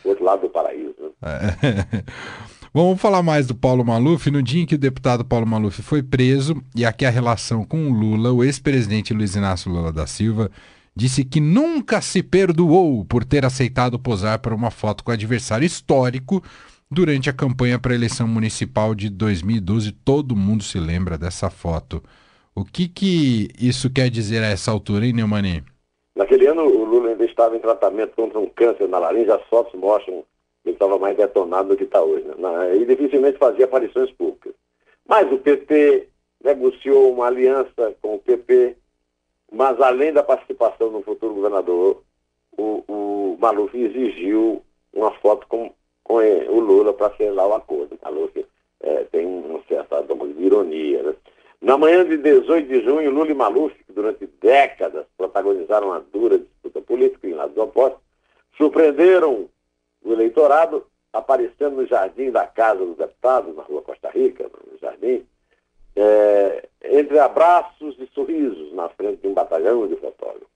outro 0.05 0.25
lado 0.25 0.43
do 0.43 0.51
paraíso. 0.51 1.15
É. 1.23 2.03
Vamos 2.75 3.01
falar 3.01 3.23
mais 3.23 3.47
do 3.47 3.55
Paulo 3.55 3.85
Maluf. 3.85 4.31
No 4.31 4.43
dia 4.43 4.63
em 4.63 4.67
que 4.67 4.75
o 4.75 4.79
deputado 4.79 5.25
Paulo 5.25 5.47
Maluf 5.47 5.81
foi 5.81 6.03
preso, 6.03 6.61
e 6.75 6.85
aqui 6.85 7.07
a 7.07 7.11
relação 7.11 7.65
com 7.65 7.87
o 7.87 7.93
Lula, 7.93 8.33
o 8.33 8.45
ex-presidente 8.45 9.15
Luiz 9.15 9.35
Inácio 9.35 9.71
Lula 9.71 9.93
da 9.93 10.07
Silva 10.07 10.51
disse 10.95 11.25
que 11.25 11.41
nunca 11.41 12.01
se 12.01 12.23
perdoou 12.23 13.05
por 13.05 13.25
ter 13.25 13.45
aceitado 13.45 13.99
posar 13.99 14.41
para 14.41 14.55
uma 14.55 14.71
foto 14.71 15.05
com 15.05 15.11
o 15.11 15.15
adversário 15.15 15.65
histórico 15.65 16.43
durante 16.91 17.29
a 17.29 17.33
campanha 17.33 17.79
para 17.79 17.93
a 17.93 17.95
eleição 17.95 18.27
municipal 18.27 18.95
de 18.95 19.11
2012. 19.11 19.93
Todo 19.93 20.37
mundo 20.37 20.63
se 20.63 20.79
lembra 20.79 21.19
dessa 21.19 21.51
foto. 21.51 22.03
O 22.55 22.65
que, 22.65 22.89
que 22.89 23.49
isso 23.61 23.91
quer 23.93 24.09
dizer 24.09 24.43
a 24.43 24.47
essa 24.47 24.71
altura, 24.71 25.05
hein, 25.05 25.13
Neumani? 25.13 25.63
Naquele 26.15 26.47
ano, 26.47 26.63
o 26.63 26.85
Lula 26.85 27.11
ainda 27.11 27.25
estava 27.25 27.57
em 27.57 27.61
tratamento 27.61 28.15
contra 28.17 28.39
um 28.39 28.49
câncer 28.49 28.89
na 28.89 28.99
laringe. 28.99 29.31
As 29.31 29.43
fotos 29.45 29.79
mostram 29.79 30.25
que 30.63 30.71
ele 30.71 30.77
estava 30.77 30.99
mais 30.99 31.17
detonado 31.17 31.69
do 31.69 31.77
que 31.77 31.85
está 31.85 32.03
hoje. 32.03 32.25
Né? 32.25 32.77
E 32.77 32.87
dificilmente 32.87 33.39
fazia 33.39 33.67
aparições 33.67 34.11
públicas. 34.13 34.55
Mas 35.07 35.31
o 35.31 35.39
PT 35.39 36.09
negociou 36.43 37.13
uma 37.13 37.27
aliança 37.27 37.95
com 38.01 38.15
o 38.15 38.19
PP, 38.19 38.77
mas 39.53 39.81
além 39.81 40.13
da 40.13 40.23
participação 40.23 40.91
no 40.91 41.03
futuro 41.03 41.35
governador, 41.35 42.03
o, 42.57 42.85
o 42.89 43.39
Maluf 43.39 43.77
exigiu 43.77 44.63
uma 44.93 45.11
foto 45.21 45.47
com, 45.47 45.73
com 46.07 46.15
o 46.15 46.61
Lula 46.61 46.93
para 46.93 47.15
selar 47.17 47.49
o 47.49 47.55
acordo. 47.55 47.99
Maluf 48.03 48.47
é, 48.81 49.05
tem 49.11 49.27
uma 49.27 49.61
certa 49.69 50.03
de 50.03 50.43
ironia. 50.43 51.03
Né? 51.03 51.15
Na 51.61 51.77
manhã 51.77 52.05
de 52.05 52.17
18 52.17 52.69
de 52.69 52.81
junho, 52.83 53.11
Lula 53.11 53.31
e 53.31 53.35
Maluf, 53.35 53.75
que 53.85 53.93
durante 53.93 54.27
décadas 54.41 55.05
protagonizaram 55.17 55.89
uma 55.89 56.01
dura 56.13 56.39
disputa 56.39 56.81
política 56.81 57.27
em 57.27 57.35
lados 57.35 57.57
opostos, 57.57 58.01
surpreenderam 58.57 59.49
o 60.05 60.13
eleitorado 60.13 60.87
aparecendo 61.13 61.77
no 61.77 61.87
jardim 61.87 62.31
da 62.31 62.47
Casa 62.47 62.85
dos 62.85 62.97
Deputados, 62.97 63.57
na 63.57 63.63
rua 63.63 63.83
Costa 63.83 64.09
Rica, 64.11 64.45
no 64.45 64.79
jardim, 64.79 65.27
é, 65.97 66.69
entre 66.85 67.19
abraços 67.19 67.97
e 67.99 68.07
sorrisos 68.15 68.73
na 68.75 68.89
frente 68.91 69.23
de 69.23 69.29
um 69.29 69.35
batalhão 69.35 69.89
de 69.89 69.97
fotógrafos. 69.97 70.47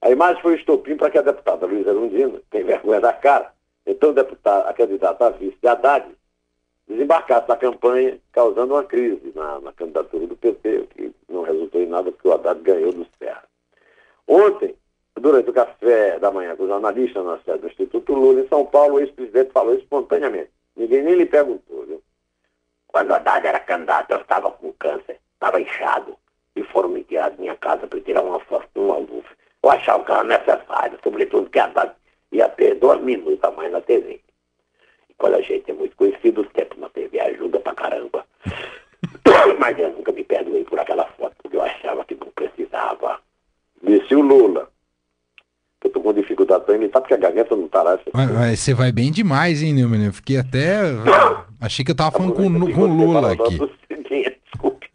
A 0.00 0.10
imagem 0.10 0.40
foi 0.40 0.54
estopim 0.54 0.96
para 0.96 1.10
que 1.10 1.18
a 1.18 1.22
deputada 1.22 1.66
Luísa 1.66 1.92
Lundina, 1.92 2.40
tem 2.50 2.62
vergonha 2.62 3.00
da 3.00 3.12
cara, 3.12 3.52
então 3.86 4.12
deputada, 4.12 4.68
a 4.68 4.72
candidata 4.72 5.26
a 5.26 5.30
vice 5.30 5.56
de 5.60 5.68
Haddad, 5.68 6.06
desembarcasse 6.88 7.48
na 7.48 7.56
campanha, 7.56 8.18
causando 8.32 8.74
uma 8.74 8.84
crise 8.84 9.32
na, 9.34 9.60
na 9.60 9.72
candidatura 9.72 10.26
do 10.26 10.36
PT, 10.36 10.78
o 10.78 10.86
que 10.86 11.14
não 11.28 11.42
resultou 11.42 11.80
em 11.80 11.86
nada 11.86 12.10
porque 12.12 12.28
o 12.28 12.32
Haddad 12.32 12.60
ganhou 12.60 12.92
do 12.92 13.06
Serra. 13.18 13.44
Ontem, 14.26 14.74
durante 15.14 15.50
o 15.50 15.52
café 15.52 16.18
da 16.18 16.30
manhã 16.30 16.56
com 16.56 16.64
os 16.64 16.68
jornalistas 16.68 17.24
na 17.24 17.38
sede 17.38 17.58
do 17.58 17.66
Instituto 17.68 18.14
Lula, 18.14 18.40
em 18.40 18.48
São 18.48 18.64
Paulo, 18.66 18.94
o 18.94 19.00
ex-presidente 19.00 19.52
falou 19.52 19.74
espontaneamente. 19.74 20.50
Ninguém 20.76 21.02
nem 21.02 21.14
lhe 21.14 21.26
perguntou, 21.26 21.84
viu? 21.86 22.02
Quando 22.88 23.10
o 23.10 23.14
Haddad 23.14 23.46
era 23.46 23.60
candidato, 23.60 24.10
eu 24.10 24.18
estava 24.18 24.50
com 24.50 24.72
câncer, 24.74 25.18
estava 25.34 25.60
inchado, 25.60 26.16
e 26.56 26.62
foram 26.64 26.88
me 26.88 27.02
tirar 27.04 27.30
da 27.30 27.36
minha 27.36 27.56
casa 27.56 27.86
para 27.86 28.00
tirar 28.00 28.22
uma 28.22 28.40
foto 28.40 28.68
de 28.74 28.80
uma 28.80 28.98
luz. 28.98 29.24
Eu 29.62 29.70
achava 29.70 30.04
que 30.04 30.12
era 30.12 30.24
necessário, 30.24 30.98
sobretudo 31.02 31.50
que 31.50 31.58
a 31.58 31.64
Haddad 31.64 31.94
ia 32.36 32.48
ter 32.48 32.74
dois 32.76 33.00
minutos 33.02 33.42
a 33.42 33.50
mais 33.50 33.72
na 33.72 33.80
TV. 33.80 34.20
E 35.08 35.14
quando 35.14 35.34
a 35.34 35.40
gente 35.40 35.70
é 35.70 35.74
muito 35.74 35.96
conhecido, 35.96 36.42
o 36.42 36.44
tempo 36.44 36.78
na 36.78 36.88
TV 36.88 37.20
ajuda 37.20 37.60
pra 37.60 37.74
caramba. 37.74 38.24
Mas 39.58 39.78
eu 39.78 39.90
nunca 39.92 40.12
me 40.12 40.24
perdoei 40.24 40.64
por 40.64 40.78
aquela 40.78 41.06
foto, 41.06 41.34
porque 41.42 41.56
eu 41.56 41.62
achava 41.62 42.04
que 42.04 42.14
não 42.14 42.28
precisava. 42.28 43.18
Disse 43.82 44.14
o 44.14 44.20
Lula. 44.20 44.68
Eu 45.82 45.90
tô 45.90 46.00
com 46.00 46.14
dificuldade 46.14 46.64
para 46.64 46.76
imitar, 46.76 47.02
porque 47.02 47.12
a 47.12 47.18
garganta 47.18 47.54
não 47.54 47.68
tá 47.68 47.82
lá. 47.82 47.98
Você 48.56 48.72
vai 48.72 48.90
bem 48.90 49.12
demais, 49.12 49.62
hein, 49.62 49.74
Neumann? 49.74 50.06
Eu 50.06 50.14
fiquei 50.14 50.38
até. 50.38 50.80
Achei 51.60 51.84
que 51.84 51.90
eu 51.90 51.96
tava 51.96 52.10
falando 52.10 52.32
com, 52.32 52.72
com 52.72 52.80
o 52.80 52.86
Lula 52.86 53.32
aqui. 53.32 53.58
Desculpe. 54.44 54.88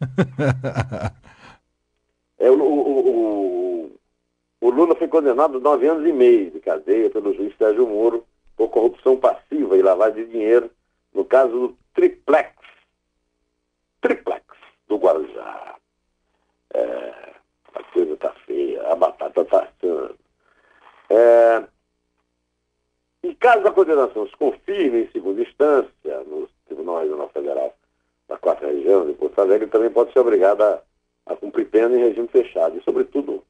é, 2.40 2.50
o, 2.50 2.54
o, 2.54 3.08
o, 3.08 3.98
o, 4.60 4.70
Lula 4.70 4.96
foi 4.96 5.06
condenado 5.06 5.58
a 5.58 5.60
nove 5.60 5.86
anos 5.86 6.08
e 6.08 6.12
meio 6.12 6.50
de 6.50 6.58
cadeia 6.58 7.08
pelo 7.10 7.34
juiz 7.34 7.49
Sérgio 7.60 7.86
Moro 7.86 8.26
por 8.56 8.70
corrupção 8.70 9.18
passiva 9.18 9.76
e 9.76 9.82
lavagem 9.82 10.24
de 10.24 10.32
dinheiro 10.32 10.70
no 11.12 11.26
caso 11.26 11.52
do 11.52 11.76
Triplex. 11.94 12.54
Triplex 14.00 14.44
do 14.88 14.96
Guarujá. 14.96 15.76
É, 16.72 17.34
a 17.74 17.82
coisa 17.92 18.16
tá 18.16 18.32
feia, 18.46 18.82
a 18.90 18.96
batata 18.96 19.44
tá 19.44 19.58
assando. 19.58 20.16
É, 21.10 21.64
em 23.24 23.34
caso 23.34 23.62
da 23.62 23.70
condenação 23.70 24.26
se 24.26 24.36
confirme 24.36 25.02
em 25.02 25.10
segunda 25.10 25.42
instância 25.42 26.20
no 26.26 26.48
Tribunal 26.66 27.00
Regional 27.00 27.28
Federal 27.28 27.76
da 28.26 28.38
Quarta 28.38 28.66
Região 28.66 29.06
de 29.06 29.12
Porto 29.12 29.38
Alegre, 29.38 29.66
também 29.66 29.90
pode 29.90 30.14
ser 30.14 30.20
obrigada 30.20 30.82
a, 31.26 31.32
a 31.34 31.36
cumprir 31.36 31.68
pena 31.68 31.94
em 31.94 32.04
regime 32.08 32.28
fechado. 32.28 32.78
E, 32.78 32.82
sobretudo, 32.84 33.44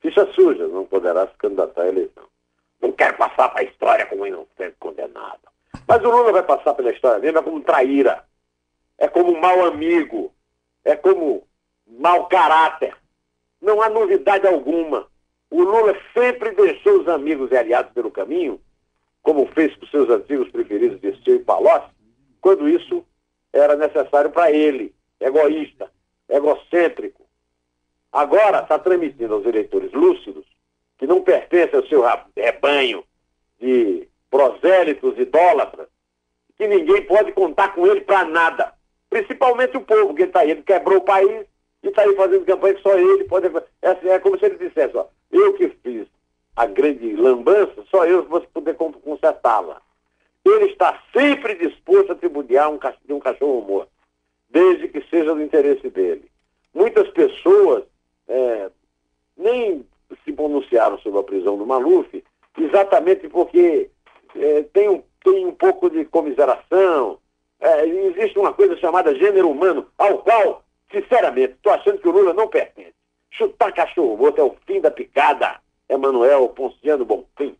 ficha 0.00 0.24
suja, 0.32 0.66
não 0.68 0.86
poderá 0.86 1.26
se 1.26 1.34
candidatar 1.34 1.82
à 1.82 1.88
eleição. 1.88 2.30
Não 2.80 2.92
quero 2.92 3.16
passar 3.16 3.48
para 3.50 3.60
a 3.60 3.64
história 3.64 4.06
como 4.06 4.24
condenado. 4.78 5.40
Mas 5.86 6.02
o 6.02 6.10
Lula 6.10 6.32
vai 6.32 6.42
passar 6.42 6.74
pela 6.74 6.90
história 6.90 7.18
mesmo 7.18 7.38
é 7.38 7.42
como 7.42 7.60
traíra, 7.60 8.24
é 8.98 9.08
como 9.08 9.38
mau 9.40 9.64
amigo, 9.66 10.32
é 10.84 10.96
como 10.96 11.46
mau 11.86 12.26
caráter. 12.26 12.96
Não 13.60 13.82
há 13.82 13.88
novidade 13.88 14.46
alguma. 14.46 15.06
O 15.50 15.62
Lula 15.62 15.96
sempre 16.14 16.52
deixou 16.52 17.00
os 17.00 17.08
amigos 17.08 17.50
e 17.50 17.56
aliados 17.56 17.92
pelo 17.92 18.10
caminho, 18.10 18.60
como 19.22 19.46
fez 19.46 19.74
com 19.76 19.86
seus 19.86 20.08
antigos 20.08 20.48
preferidos 20.50 21.00
de 21.00 21.22
Seu 21.22 21.36
e 21.36 21.40
Palocci, 21.40 21.90
quando 22.40 22.68
isso 22.68 23.04
era 23.52 23.76
necessário 23.76 24.30
para 24.30 24.50
ele, 24.50 24.94
egoísta, 25.18 25.90
egocêntrico. 26.28 27.26
Agora 28.12 28.62
está 28.62 28.78
transmitindo 28.78 29.34
aos 29.34 29.44
eleitores 29.44 29.92
lúcidos, 29.92 30.46
que 31.00 31.06
não 31.06 31.22
pertencem 31.22 31.76
ao 31.76 31.86
seu 31.86 32.04
rebanho 32.36 33.02
de 33.58 34.06
prosélitos 34.30 35.18
idólatras, 35.18 35.88
que 36.58 36.68
ninguém 36.68 37.02
pode 37.06 37.32
contar 37.32 37.74
com 37.74 37.86
ele 37.86 38.02
para 38.02 38.26
nada. 38.26 38.74
Principalmente 39.08 39.78
o 39.78 39.80
povo, 39.80 40.14
que 40.14 40.22
ele 40.22 40.28
está 40.28 40.40
aí, 40.40 40.50
ele 40.50 40.62
quebrou 40.62 40.98
o 40.98 41.04
país 41.04 41.46
e 41.82 41.88
está 41.88 42.02
aí 42.02 42.14
fazendo 42.14 42.44
campanha 42.44 42.74
que 42.74 42.82
só 42.82 42.98
ele 42.98 43.24
pode. 43.24 43.46
É, 43.80 44.08
é 44.08 44.18
como 44.18 44.38
se 44.38 44.44
ele 44.44 44.58
dissesse, 44.58 44.94
ó, 44.94 45.06
eu 45.32 45.54
que 45.54 45.70
fiz 45.82 46.06
a 46.54 46.66
grande 46.66 47.16
lambança, 47.16 47.82
só 47.90 48.04
eu 48.04 48.22
vou 48.24 48.42
poder 48.52 48.74
consertá-la. 48.74 49.80
Ele 50.44 50.66
está 50.66 51.02
sempre 51.16 51.54
disposto 51.54 52.12
a 52.12 52.14
tributar 52.14 52.70
um, 52.70 52.78
de 53.06 53.12
um 53.14 53.20
cachorro 53.20 53.62
morto, 53.62 53.90
desde 54.50 54.86
que 54.88 55.00
seja 55.08 55.34
do 55.34 55.42
interesse 55.42 55.88
dele. 55.88 56.30
Muitas 56.74 57.08
pessoas 57.08 57.84
é, 58.28 58.70
nem 59.34 59.86
se 60.24 60.32
pronunciaram 60.32 60.98
sobre 60.98 61.20
a 61.20 61.24
prisão 61.24 61.56
do 61.56 61.66
Maluf, 61.66 62.22
exatamente 62.58 63.28
porque 63.28 63.90
é, 64.34 64.62
tem, 64.72 64.88
um, 64.88 65.02
tem 65.24 65.46
um 65.46 65.52
pouco 65.52 65.90
de 65.90 66.04
comiseração, 66.04 67.18
é, 67.60 67.86
existe 67.86 68.38
uma 68.38 68.52
coisa 68.52 68.76
chamada 68.78 69.14
gênero 69.14 69.50
humano, 69.50 69.86
ao 69.98 70.18
qual, 70.18 70.64
sinceramente, 70.90 71.54
estou 71.54 71.72
achando 71.72 71.98
que 71.98 72.08
o 72.08 72.12
Lula 72.12 72.32
não 72.32 72.48
pertence. 72.48 72.94
Chutar 73.30 73.72
cachorro 73.72 74.16
morto 74.16 74.40
é 74.40 74.44
o 74.44 74.56
fim 74.66 74.80
da 74.80 74.90
picada. 74.90 75.60
Emanuel 75.90 76.48
Ponciano 76.50 77.04
Bonfim. 77.04 77.56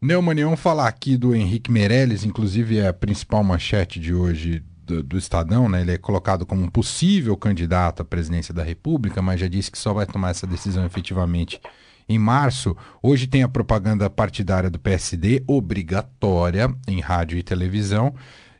Neumann, 0.00 0.42
vamos 0.42 0.60
falar 0.60 0.88
aqui 0.88 1.16
do 1.16 1.34
Henrique 1.34 1.70
Meirelles, 1.70 2.24
inclusive 2.24 2.78
é 2.78 2.88
a 2.88 2.92
principal 2.92 3.44
manchete 3.44 4.00
de 4.00 4.14
hoje 4.14 4.64
do, 4.84 5.02
do, 5.02 5.18
Estadão, 5.18 5.68
né? 5.68 5.80
Ele 5.80 5.92
é 5.92 5.98
colocado 5.98 6.44
como 6.44 6.62
um 6.62 6.68
possível 6.68 7.36
candidato 7.36 8.02
à 8.02 8.04
presidência 8.04 8.52
da 8.52 8.62
República, 8.62 9.22
mas 9.22 9.40
já 9.40 9.48
disse 9.48 9.70
que 9.70 9.78
só 9.78 9.92
vai 9.92 10.06
tomar 10.06 10.30
essa 10.30 10.46
decisão 10.46 10.84
efetivamente 10.84 11.60
em 12.08 12.18
março. 12.18 12.76
Hoje 13.02 13.26
tem 13.26 13.42
a 13.42 13.48
propaganda 13.48 14.10
partidária 14.10 14.70
do 14.70 14.78
PSD, 14.78 15.42
obrigatória 15.46 16.72
em 16.88 17.00
rádio 17.00 17.38
e 17.38 17.42
televisão. 17.42 18.14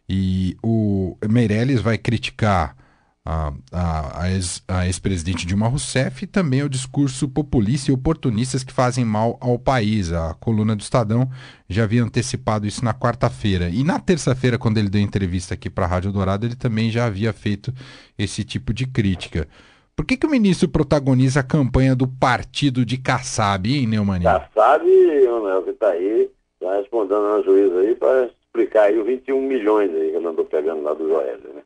E 0.08 0.56
o 0.62 1.16
Meirelles 1.28 1.80
vai 1.80 1.96
criticar 1.96 2.76
a, 3.24 3.52
a, 3.72 4.22
a 4.68 4.86
ex-presidente 4.86 5.46
Dilma 5.46 5.68
Rousseff 5.68 6.24
e 6.24 6.26
também 6.26 6.62
o 6.62 6.68
discurso 6.68 7.28
populista 7.28 7.90
e 7.90 7.94
oportunistas 7.94 8.64
que 8.64 8.72
fazem 8.72 9.04
mal 9.04 9.38
ao 9.40 9.58
país. 9.58 10.12
A 10.12 10.34
coluna 10.34 10.74
do 10.74 10.80
Estadão 10.80 11.28
já 11.68 11.84
havia 11.84 12.02
antecipado 12.02 12.66
isso 12.66 12.84
na 12.84 12.92
quarta-feira. 12.92 13.68
E 13.68 13.84
na 13.84 14.00
terça-feira, 14.00 14.58
quando 14.58 14.78
ele 14.78 14.88
deu 14.88 15.00
entrevista 15.00 15.54
aqui 15.54 15.70
para 15.70 15.84
a 15.84 15.88
Rádio 15.88 16.12
Dourado, 16.12 16.46
ele 16.46 16.56
também 16.56 16.90
já 16.90 17.06
havia 17.06 17.32
feito 17.32 17.72
esse 18.18 18.44
tipo 18.44 18.74
de 18.74 18.86
crítica. 18.86 19.46
Por 19.94 20.04
que, 20.04 20.16
que 20.16 20.26
o 20.26 20.30
ministro 20.30 20.68
protagoniza 20.68 21.40
a 21.40 21.44
campanha 21.44 21.94
do 21.94 22.08
partido 22.08 22.84
de 22.84 22.96
Kassab, 22.96 23.72
hein, 23.72 23.86
Neumani? 23.86 24.24
Kassab, 24.24 24.84
o 24.84 25.62
que 25.62 25.70
está 25.70 25.90
aí, 25.90 26.30
está 26.60 26.76
respondendo 26.76 27.22
na 27.22 27.42
juíza 27.42 27.78
aí 27.78 27.94
para 27.94 28.24
explicar 28.24 28.84
aí 28.84 28.98
os 28.98 29.06
21 29.06 29.40
milhões 29.42 29.90
aí 29.94 30.10
que 30.10 30.16
eu 30.16 30.28
andou 30.28 30.44
pegando 30.44 30.82
lá 30.82 30.94
do 30.94 31.06
Joelho, 31.06 31.54
né? 31.54 31.62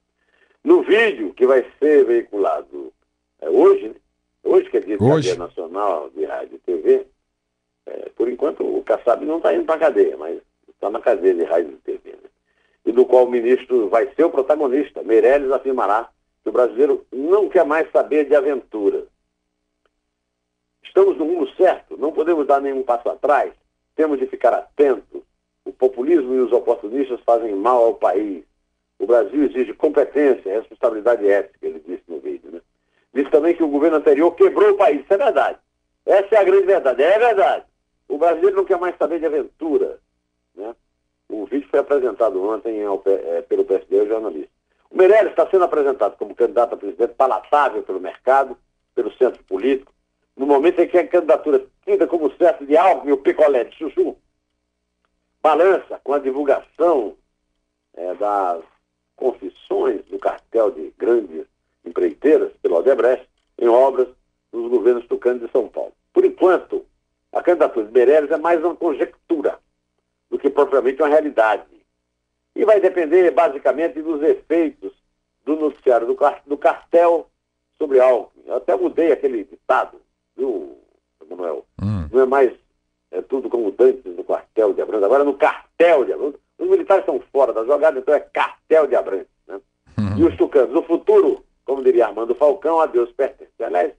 No 0.66 0.82
vídeo 0.82 1.32
que 1.32 1.46
vai 1.46 1.64
ser 1.78 2.04
veiculado 2.04 2.92
é, 3.40 3.48
hoje, 3.48 3.86
né? 3.86 3.94
hoje 4.42 4.68
que 4.68 4.78
é 4.78 4.80
dia 4.80 4.96
hoje. 5.00 5.28
Cadeia 5.28 5.46
Nacional 5.46 6.10
de 6.10 6.24
Rádio 6.24 6.56
e 6.56 6.58
TV, 6.58 7.06
é, 7.86 8.08
por 8.16 8.28
enquanto 8.28 8.66
o 8.66 8.82
Kassab 8.82 9.24
não 9.24 9.36
está 9.36 9.54
indo 9.54 9.64
para 9.64 9.76
a 9.76 9.78
cadeia, 9.78 10.16
mas 10.16 10.40
está 10.68 10.90
na 10.90 11.00
cadeia 11.00 11.34
de 11.34 11.44
rádio 11.44 11.70
e 11.70 11.76
TV, 11.76 12.10
né? 12.10 12.28
e 12.84 12.90
do 12.90 13.06
qual 13.06 13.26
o 13.26 13.30
ministro 13.30 13.88
vai 13.88 14.12
ser 14.16 14.24
o 14.24 14.30
protagonista. 14.30 15.04
Meirelles 15.04 15.52
afirmará 15.52 16.08
que 16.42 16.48
o 16.48 16.52
brasileiro 16.52 17.06
não 17.12 17.48
quer 17.48 17.64
mais 17.64 17.88
saber 17.92 18.24
de 18.24 18.34
aventura. 18.34 19.06
Estamos 20.82 21.16
no 21.16 21.26
mundo 21.26 21.48
certo, 21.56 21.96
não 21.96 22.10
podemos 22.10 22.44
dar 22.44 22.60
nenhum 22.60 22.82
passo 22.82 23.08
atrás, 23.08 23.52
temos 23.94 24.18
de 24.18 24.26
ficar 24.26 24.52
atentos. 24.52 25.22
O 25.64 25.72
populismo 25.72 26.34
e 26.34 26.40
os 26.40 26.50
oportunistas 26.50 27.20
fazem 27.20 27.54
mal 27.54 27.84
ao 27.84 27.94
país. 27.94 28.42
O 28.98 29.06
Brasil 29.06 29.44
exige 29.44 29.74
competência, 29.74 30.52
responsabilidade 30.52 31.28
ética, 31.28 31.66
ele 31.66 31.80
disse 31.80 32.02
no 32.08 32.18
vídeo. 32.20 32.50
Né? 32.50 32.60
Disse 33.12 33.30
também 33.30 33.54
que 33.54 33.62
o 33.62 33.68
governo 33.68 33.98
anterior 33.98 34.34
quebrou 34.34 34.70
o 34.70 34.76
país. 34.76 35.02
Isso 35.02 35.14
é 35.14 35.18
verdade. 35.18 35.58
Essa 36.04 36.34
é 36.34 36.38
a 36.38 36.44
grande 36.44 36.66
verdade. 36.66 37.02
É 37.02 37.18
verdade. 37.18 37.64
O 38.08 38.18
brasileiro 38.18 38.56
não 38.56 38.64
quer 38.64 38.78
mais 38.78 38.96
saber 38.96 39.18
de 39.18 39.26
aventura. 39.26 39.98
Né? 40.54 40.74
O 41.28 41.44
vídeo 41.46 41.68
foi 41.68 41.80
apresentado 41.80 42.42
ontem 42.42 42.82
ao, 42.84 43.02
é, 43.06 43.42
pelo 43.42 43.64
PSD 43.64 44.00
ao 44.00 44.06
jornalista. 44.06 44.50
O 44.90 44.96
Meirelles 44.96 45.30
está 45.30 45.48
sendo 45.50 45.64
apresentado 45.64 46.16
como 46.16 46.34
candidato 46.34 46.74
a 46.74 46.78
presidente 46.78 47.14
palatável 47.14 47.82
pelo 47.82 48.00
mercado, 48.00 48.56
pelo 48.94 49.12
centro 49.14 49.42
político, 49.44 49.92
no 50.36 50.46
momento 50.46 50.80
em 50.80 50.88
que 50.88 50.98
a 50.98 51.06
candidatura 51.06 51.64
tida 51.84 52.06
como 52.06 52.32
certo 52.36 52.64
de 52.64 52.76
algo 52.76 53.08
e 53.08 53.12
o 53.12 53.18
picolé 53.18 53.64
de 53.64 53.76
chuchu 53.76 54.16
balança 55.42 56.00
com 56.02 56.12
a 56.12 56.18
divulgação 56.18 57.16
é, 57.94 58.14
das 58.14 58.64
confissões 59.16 60.04
do 60.06 60.18
cartel 60.18 60.70
de 60.70 60.92
grandes 60.96 61.46
empreiteiras 61.84 62.52
pelo 62.62 62.76
Odebrecht 62.76 63.26
em 63.58 63.68
obras 63.68 64.08
dos 64.52 64.70
governos 64.70 65.06
tucanos 65.06 65.42
de 65.42 65.50
São 65.50 65.68
Paulo. 65.68 65.92
Por 66.12 66.24
enquanto, 66.24 66.84
a 67.32 67.42
candidatura 67.42 67.86
de 67.86 67.92
Meirelles 67.92 68.30
é 68.30 68.36
mais 68.36 68.62
uma 68.62 68.74
conjectura 68.74 69.58
do 70.30 70.38
que 70.38 70.50
propriamente 70.50 71.02
uma 71.02 71.08
realidade. 71.08 71.64
E 72.54 72.64
vai 72.64 72.80
depender 72.80 73.30
basicamente 73.30 74.00
dos 74.00 74.22
efeitos 74.22 74.92
do 75.44 75.56
noticiário 75.56 76.06
do, 76.06 76.16
do 76.46 76.56
cartel 76.56 77.28
sobre 77.78 78.00
Alckmin. 78.00 78.44
Eu 78.46 78.56
até 78.56 78.74
mudei 78.76 79.12
aquele 79.12 79.44
ditado, 79.44 80.00
viu, 80.36 80.78
Manuel? 81.28 81.66
Hum. 81.82 82.08
Não 82.10 82.22
é 82.22 82.26
mais 82.26 82.52
é 83.10 83.22
tudo 83.22 83.48
como 83.48 83.70
dantes 83.70 84.16
no 84.16 84.24
quartel 84.24 84.72
de 84.72 84.82
Abrantes, 84.82 85.04
agora 85.04 85.24
no 85.24 85.34
cartel 85.34 86.04
de 86.04 86.12
Abrantes. 86.12 86.40
Os 86.58 86.68
militares 86.68 87.02
estão 87.02 87.20
fora 87.32 87.52
da 87.52 87.64
jogada, 87.64 87.98
então 87.98 88.14
é 88.14 88.20
cartel 88.20 88.86
de 88.86 88.96
Abrantes. 88.96 89.28
Né? 89.46 89.60
Uhum. 89.98 90.18
E 90.18 90.24
os 90.24 90.36
tucanos, 90.36 90.74
o 90.74 90.82
futuro, 90.82 91.44
como 91.64 91.82
diria 91.82 92.06
Armando 92.06 92.34
Falcão, 92.34 92.80
a 92.80 92.86
Deus 92.86 93.10
pertence. 93.12 93.50
Aliás, 93.62 93.92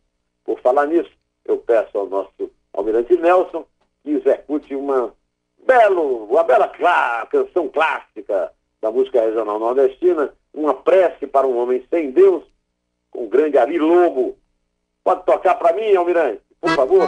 por 0.44 0.60
falar 0.60 0.88
nisso, 0.88 1.12
eu 1.46 1.58
peço 1.58 1.98
ao 1.98 2.08
nosso 2.08 2.52
almirante 2.74 3.16
Nelson 3.16 3.66
que 4.04 4.12
execute 4.12 4.76
uma, 4.76 5.14
belo, 5.66 6.26
uma 6.26 6.44
bela 6.44 6.68
clá, 6.68 7.28
canção 7.30 7.68
clássica 7.68 8.52
da 8.82 8.92
música 8.92 9.22
regional 9.22 9.60
nordestina, 9.60 10.34
uma 10.54 10.74
prece 10.74 11.28
para 11.28 11.46
um 11.46 11.58
homem 11.58 11.84
sem 11.90 12.12
Deus, 12.12 12.44
com 13.12 13.26
o 13.26 13.30
grande 13.30 13.58
Ari 13.58 13.78
Lobo. 13.78 14.38
Pode 15.04 15.26
tocar 15.26 15.56
para 15.56 15.74
mim, 15.74 15.96
almirante, 15.96 16.42
por 16.62 16.72
favor? 16.72 17.08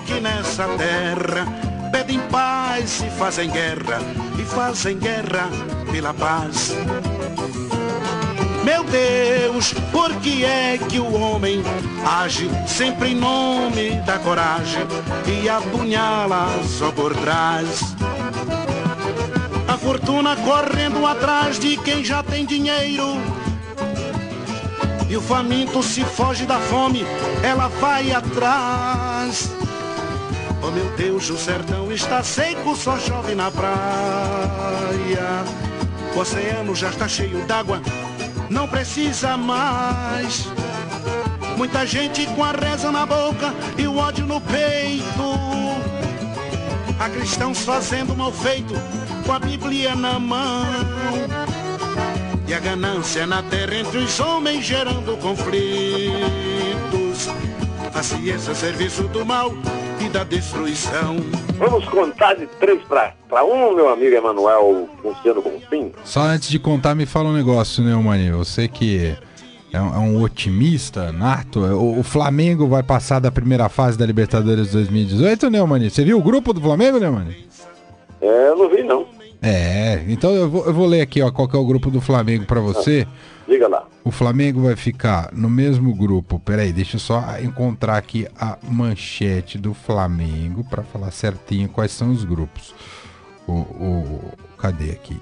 Que 0.00 0.20
nessa 0.20 0.64
terra 0.76 1.46
pedem 1.90 2.20
paz 2.30 3.00
e 3.00 3.10
fazem 3.10 3.50
guerra, 3.50 4.00
e 4.38 4.44
fazem 4.44 4.98
guerra 4.98 5.48
pela 5.90 6.12
paz. 6.12 6.74
Meu 8.64 8.82
Deus, 8.84 9.72
por 9.92 10.12
que 10.16 10.44
é 10.44 10.76
que 10.76 10.98
o 10.98 11.14
homem 11.14 11.62
age 12.04 12.50
sempre 12.66 13.12
em 13.12 13.14
nome 13.14 13.92
da 14.04 14.18
coragem 14.18 14.82
e 15.26 15.48
apunhala 15.48 16.48
só 16.64 16.90
por 16.90 17.14
trás? 17.14 17.94
A 19.68 19.78
fortuna 19.78 20.36
correndo 20.36 21.06
atrás 21.06 21.58
de 21.58 21.76
quem 21.76 22.04
já 22.04 22.22
tem 22.22 22.44
dinheiro. 22.44 23.16
E 25.08 25.16
o 25.16 25.20
faminto 25.20 25.82
se 25.82 26.04
foge 26.04 26.44
da 26.44 26.58
fome, 26.58 27.04
ela 27.42 27.68
vai 27.68 28.10
atrás. 28.10 29.48
Oh 30.66 30.70
meu 30.72 30.90
Deus, 30.96 31.30
o 31.30 31.36
sertão 31.38 31.92
está 31.92 32.24
seco, 32.24 32.74
só 32.74 32.98
chove 32.98 33.36
na 33.36 33.52
praia. 33.52 33.70
O 36.12 36.18
oceano 36.18 36.74
já 36.74 36.88
está 36.90 37.06
cheio 37.06 37.46
d'água, 37.46 37.80
não 38.50 38.66
precisa 38.66 39.36
mais. 39.36 40.48
Muita 41.56 41.86
gente 41.86 42.26
com 42.34 42.42
a 42.42 42.50
reza 42.50 42.90
na 42.90 43.06
boca 43.06 43.54
e 43.78 43.86
o 43.86 43.96
ódio 43.96 44.26
no 44.26 44.40
peito. 44.40 45.38
Há 46.98 47.10
cristãos 47.10 47.60
fazendo 47.60 48.16
mal 48.16 48.32
feito 48.32 48.74
com 49.24 49.34
a 49.34 49.38
Bíblia 49.38 49.94
na 49.94 50.18
mão. 50.18 50.66
E 52.48 52.52
a 52.52 52.58
ganância 52.58 53.24
na 53.24 53.40
terra 53.44 53.76
entre 53.76 53.98
os 53.98 54.18
homens 54.18 54.64
gerando 54.64 55.16
conflitos. 55.18 56.08
A 57.94 58.02
ciência 58.02 58.52
serviço 58.52 59.04
do 59.04 59.24
mal 59.24 59.52
e 60.00 60.08
da 60.08 60.24
destruição. 60.24 61.16
Vamos 61.58 61.84
contar 61.86 62.34
de 62.34 62.46
três 62.58 62.80
para 62.82 63.44
um, 63.44 63.74
meu 63.74 63.88
amigo 63.88 64.14
Emanuel 64.14 64.88
Luciano 65.02 65.42
Bonfim. 65.42 65.92
Só 66.04 66.20
antes 66.20 66.48
de 66.48 66.58
contar, 66.58 66.94
me 66.94 67.06
fala 67.06 67.28
um 67.28 67.32
negócio, 67.32 67.82
né, 67.82 67.94
Mani? 67.94 68.30
Você 68.32 68.68
que 68.68 69.16
é 69.72 69.80
um, 69.80 69.94
é 69.94 69.98
um 69.98 70.22
otimista 70.22 71.12
nato. 71.12 71.60
O, 71.60 72.00
o, 72.00 72.02
Flamengo 72.02 72.66
vai 72.66 72.82
passar 72.82 73.20
da 73.20 73.30
primeira 73.30 73.68
fase 73.68 73.98
da 73.98 74.06
Libertadores 74.06 74.72
2018, 74.72 75.50
né, 75.50 75.62
Mani? 75.62 75.90
Você 75.90 76.04
viu 76.04 76.18
o 76.18 76.22
grupo 76.22 76.52
do 76.52 76.60
Flamengo, 76.60 76.98
né, 76.98 77.08
Mani? 77.08 77.46
É, 78.20 78.48
eu 78.48 78.56
não 78.56 78.68
vi, 78.68 78.82
não. 78.82 79.06
É, 79.42 80.02
então 80.08 80.32
eu 80.32 80.48
vou, 80.48 80.66
eu 80.66 80.72
vou 80.72 80.86
ler 80.86 81.02
aqui, 81.02 81.22
ó, 81.22 81.30
qual 81.30 81.46
que 81.46 81.56
é 81.56 81.58
o 81.58 81.66
grupo 81.66 81.90
do 81.90 82.00
Flamengo 82.00 82.46
para 82.46 82.60
você. 82.60 83.06
Ah. 83.08 83.36
Diga 83.48 83.68
lá. 83.68 83.85
O 84.06 84.12
Flamengo 84.12 84.62
vai 84.62 84.76
ficar 84.76 85.30
no 85.32 85.50
mesmo 85.50 85.92
grupo. 85.92 86.38
Peraí, 86.38 86.72
deixa 86.72 86.94
eu 86.94 87.00
só 87.00 87.40
encontrar 87.40 87.96
aqui 87.96 88.28
a 88.38 88.56
manchete 88.62 89.58
do 89.58 89.74
Flamengo 89.74 90.62
para 90.62 90.84
falar 90.84 91.10
certinho 91.10 91.68
quais 91.68 91.90
são 91.90 92.12
os 92.12 92.22
grupos. 92.22 92.72
O, 93.48 93.52
o, 93.52 94.32
cadê 94.56 94.92
aqui? 94.92 95.20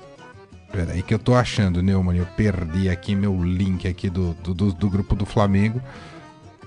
Peraí 0.70 1.01
que 1.01 1.14
eu 1.14 1.18
tô 1.18 1.35
achando, 1.35 1.83
Neumann. 1.83 2.18
Eu 2.18 2.27
perdi 2.37 2.90
aqui 2.90 3.14
meu 3.14 3.42
link 3.42 3.88
aqui 3.88 4.11
do, 4.11 4.35
do, 4.35 4.53
do, 4.53 4.73
do 4.75 4.90
grupo 4.90 5.16
do 5.16 5.25
Flamengo. 5.25 5.81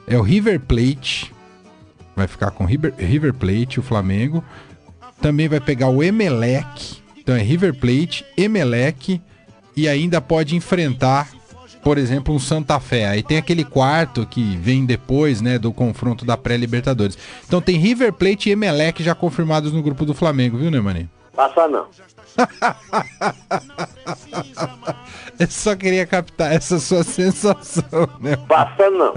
É 0.08 0.18
o 0.18 0.24
River 0.24 0.60
Plate. 0.62 1.32
Vai 2.16 2.26
ficar 2.26 2.50
com 2.50 2.66
River, 2.66 2.96
River 2.98 3.36
Plate, 3.36 3.80
o 3.80 3.84
Flamengo. 3.84 4.44
Também 5.22 5.48
vai 5.48 5.60
pegar 5.60 5.90
o 5.90 6.02
Emelec. 6.02 6.98
Então 7.16 7.36
é 7.36 7.44
River 7.44 7.76
Plate, 7.76 8.26
Emelec 8.36 9.22
e 9.76 9.88
ainda 9.88 10.20
pode 10.20 10.56
enfrentar 10.56 11.37
por 11.88 11.98
exemplo, 11.98 12.36
um 12.36 12.40
Santa 12.40 12.82
Fé. 12.82 13.08
Aí 13.08 13.24
tem 13.24 13.38
aquele 13.38 13.64
quarto 13.64 14.28
que 14.28 14.58
vem 14.58 14.86
depois, 14.86 15.40
né, 15.40 15.58
do 15.58 15.72
confronto 15.72 16.26
da 16.26 16.36
pré-Libertadores. 16.36 17.18
Então 17.48 17.62
tem 17.62 17.78
River 17.78 18.12
Plate 18.12 18.50
e 18.50 18.52
Emelec 18.52 19.02
já 19.02 19.16
confirmados 19.16 19.72
no 19.72 19.82
grupo 19.82 20.04
do 20.04 20.14
Flamengo, 20.14 20.58
viu, 20.58 20.70
Neumani? 20.70 21.10
Passa 21.34 21.66
não. 21.70 21.88
Eu 25.40 25.48
só 25.48 25.78
queria 25.78 26.06
captar 26.06 26.52
essa 26.52 26.78
sua 26.78 27.06
sensação, 27.06 28.10
né? 28.20 28.36
Passa 28.50 28.90
não. 28.90 29.14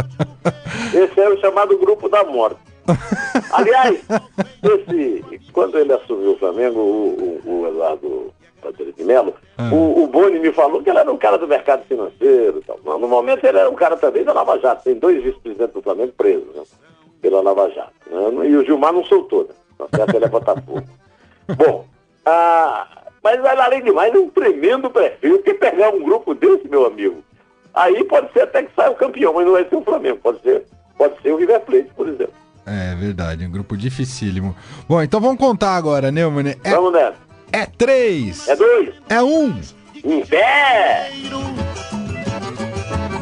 Esse 0.94 1.20
é 1.20 1.28
o 1.28 1.40
chamado 1.40 1.76
grupo 1.76 2.08
da 2.08 2.22
morte. 2.22 2.60
Aliás, 3.52 3.98
esse, 4.62 5.24
quando 5.52 5.76
ele 5.76 5.92
assumiu 5.92 6.34
o 6.34 6.38
Flamengo, 6.38 6.78
o, 6.78 7.42
o, 7.44 7.62
o 7.62 7.66
Eduardo 7.66 8.32
Padre 8.60 8.92
de 8.92 9.04
Melo, 9.04 9.34
ah. 9.58 9.70
o, 9.72 10.04
o 10.04 10.06
Boni 10.06 10.38
me 10.38 10.52
falou 10.52 10.82
que 10.82 10.90
ele 10.90 10.98
era 10.98 11.10
um 11.10 11.16
cara 11.16 11.38
do 11.38 11.48
mercado 11.48 11.84
financeiro. 11.84 12.62
Tal. 12.66 12.78
No 12.98 13.08
momento 13.08 13.44
ele 13.44 13.58
era 13.58 13.70
um 13.70 13.74
cara 13.74 13.96
também 13.96 14.24
da 14.24 14.32
Lava 14.32 14.58
Jato. 14.58 14.84
Tem 14.84 14.94
dois 14.94 15.22
vice-presidentes 15.22 15.74
do 15.74 15.82
Flamengo 15.82 16.12
presos 16.16 16.54
né, 16.54 16.62
pela 17.20 17.40
Lava 17.40 17.70
Jato. 17.70 17.92
Né? 18.10 18.48
E 18.48 18.56
o 18.56 18.64
Gilmar 18.64 18.92
não 18.92 19.04
soltou, 19.04 19.44
né? 19.44 19.54
Até 19.92 20.16
ele 20.16 20.24
é 20.24 20.28
Botafogo. 20.28 20.82
Bom, 21.56 21.86
ah, 22.24 22.86
mas 23.22 23.44
além 23.44 23.82
de 23.82 23.92
mais, 23.92 24.14
é 24.14 24.18
um 24.18 24.28
tremendo 24.28 24.90
perfil. 24.90 25.36
Porque 25.36 25.54
pegar 25.54 25.90
um 25.90 26.02
grupo 26.02 26.34
desse, 26.34 26.68
meu 26.68 26.86
amigo, 26.86 27.22
aí 27.74 28.04
pode 28.04 28.32
ser 28.32 28.42
até 28.42 28.62
que 28.62 28.74
saia 28.74 28.90
o 28.90 28.96
campeão, 28.96 29.32
mas 29.34 29.46
não 29.46 29.52
vai 29.52 29.68
ser 29.68 29.76
o 29.76 29.82
Flamengo. 29.82 30.18
Pode 30.22 30.40
ser, 30.42 30.64
pode 30.96 31.20
ser 31.22 31.32
o 31.32 31.36
River 31.36 31.60
Plate, 31.60 31.90
por 31.94 32.08
exemplo. 32.08 32.34
É 32.66 32.94
verdade, 32.94 33.44
um 33.44 33.50
grupo 33.50 33.76
dificílimo. 33.76 34.54
Bom, 34.88 35.02
então 35.02 35.20
vamos 35.20 35.38
contar 35.38 35.74
agora, 35.76 36.10
Neumann. 36.10 36.54
É... 36.62 36.70
Vamos 36.70 36.92
nessa. 36.92 37.29
É 37.52 37.66
três. 37.66 38.48
É 38.48 38.56
dois. 38.56 38.94
É 39.08 39.22
um. 39.22 39.60
Em 40.04 40.24
pé. 40.24 41.10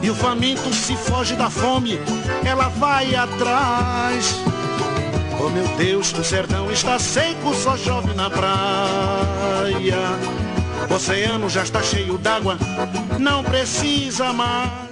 E 0.03 0.11
o 0.11 0.15
faminto 0.15 0.73
se 0.73 0.97
foge 0.97 1.35
da 1.35 1.51
fome, 1.51 1.99
ela 2.45 2.69
vai 2.69 3.15
atrás. 3.15 4.37
Oh 5.41 5.49
meu 5.51 5.67
Deus, 5.77 6.13
o 6.13 6.25
sertão 6.25 6.71
está 6.71 6.99
seco, 6.99 7.55
só 7.55 7.77
chove 7.77 8.15
na 8.15 8.31
praia. 8.31 9.99
O 10.91 10.95
oceano 10.95 11.49
já 11.51 11.63
está 11.63 11.83
cheio 11.83 12.17
d'água, 12.19 12.57
não 13.19 13.45
precisa 13.45 14.33
mais. 14.33 14.88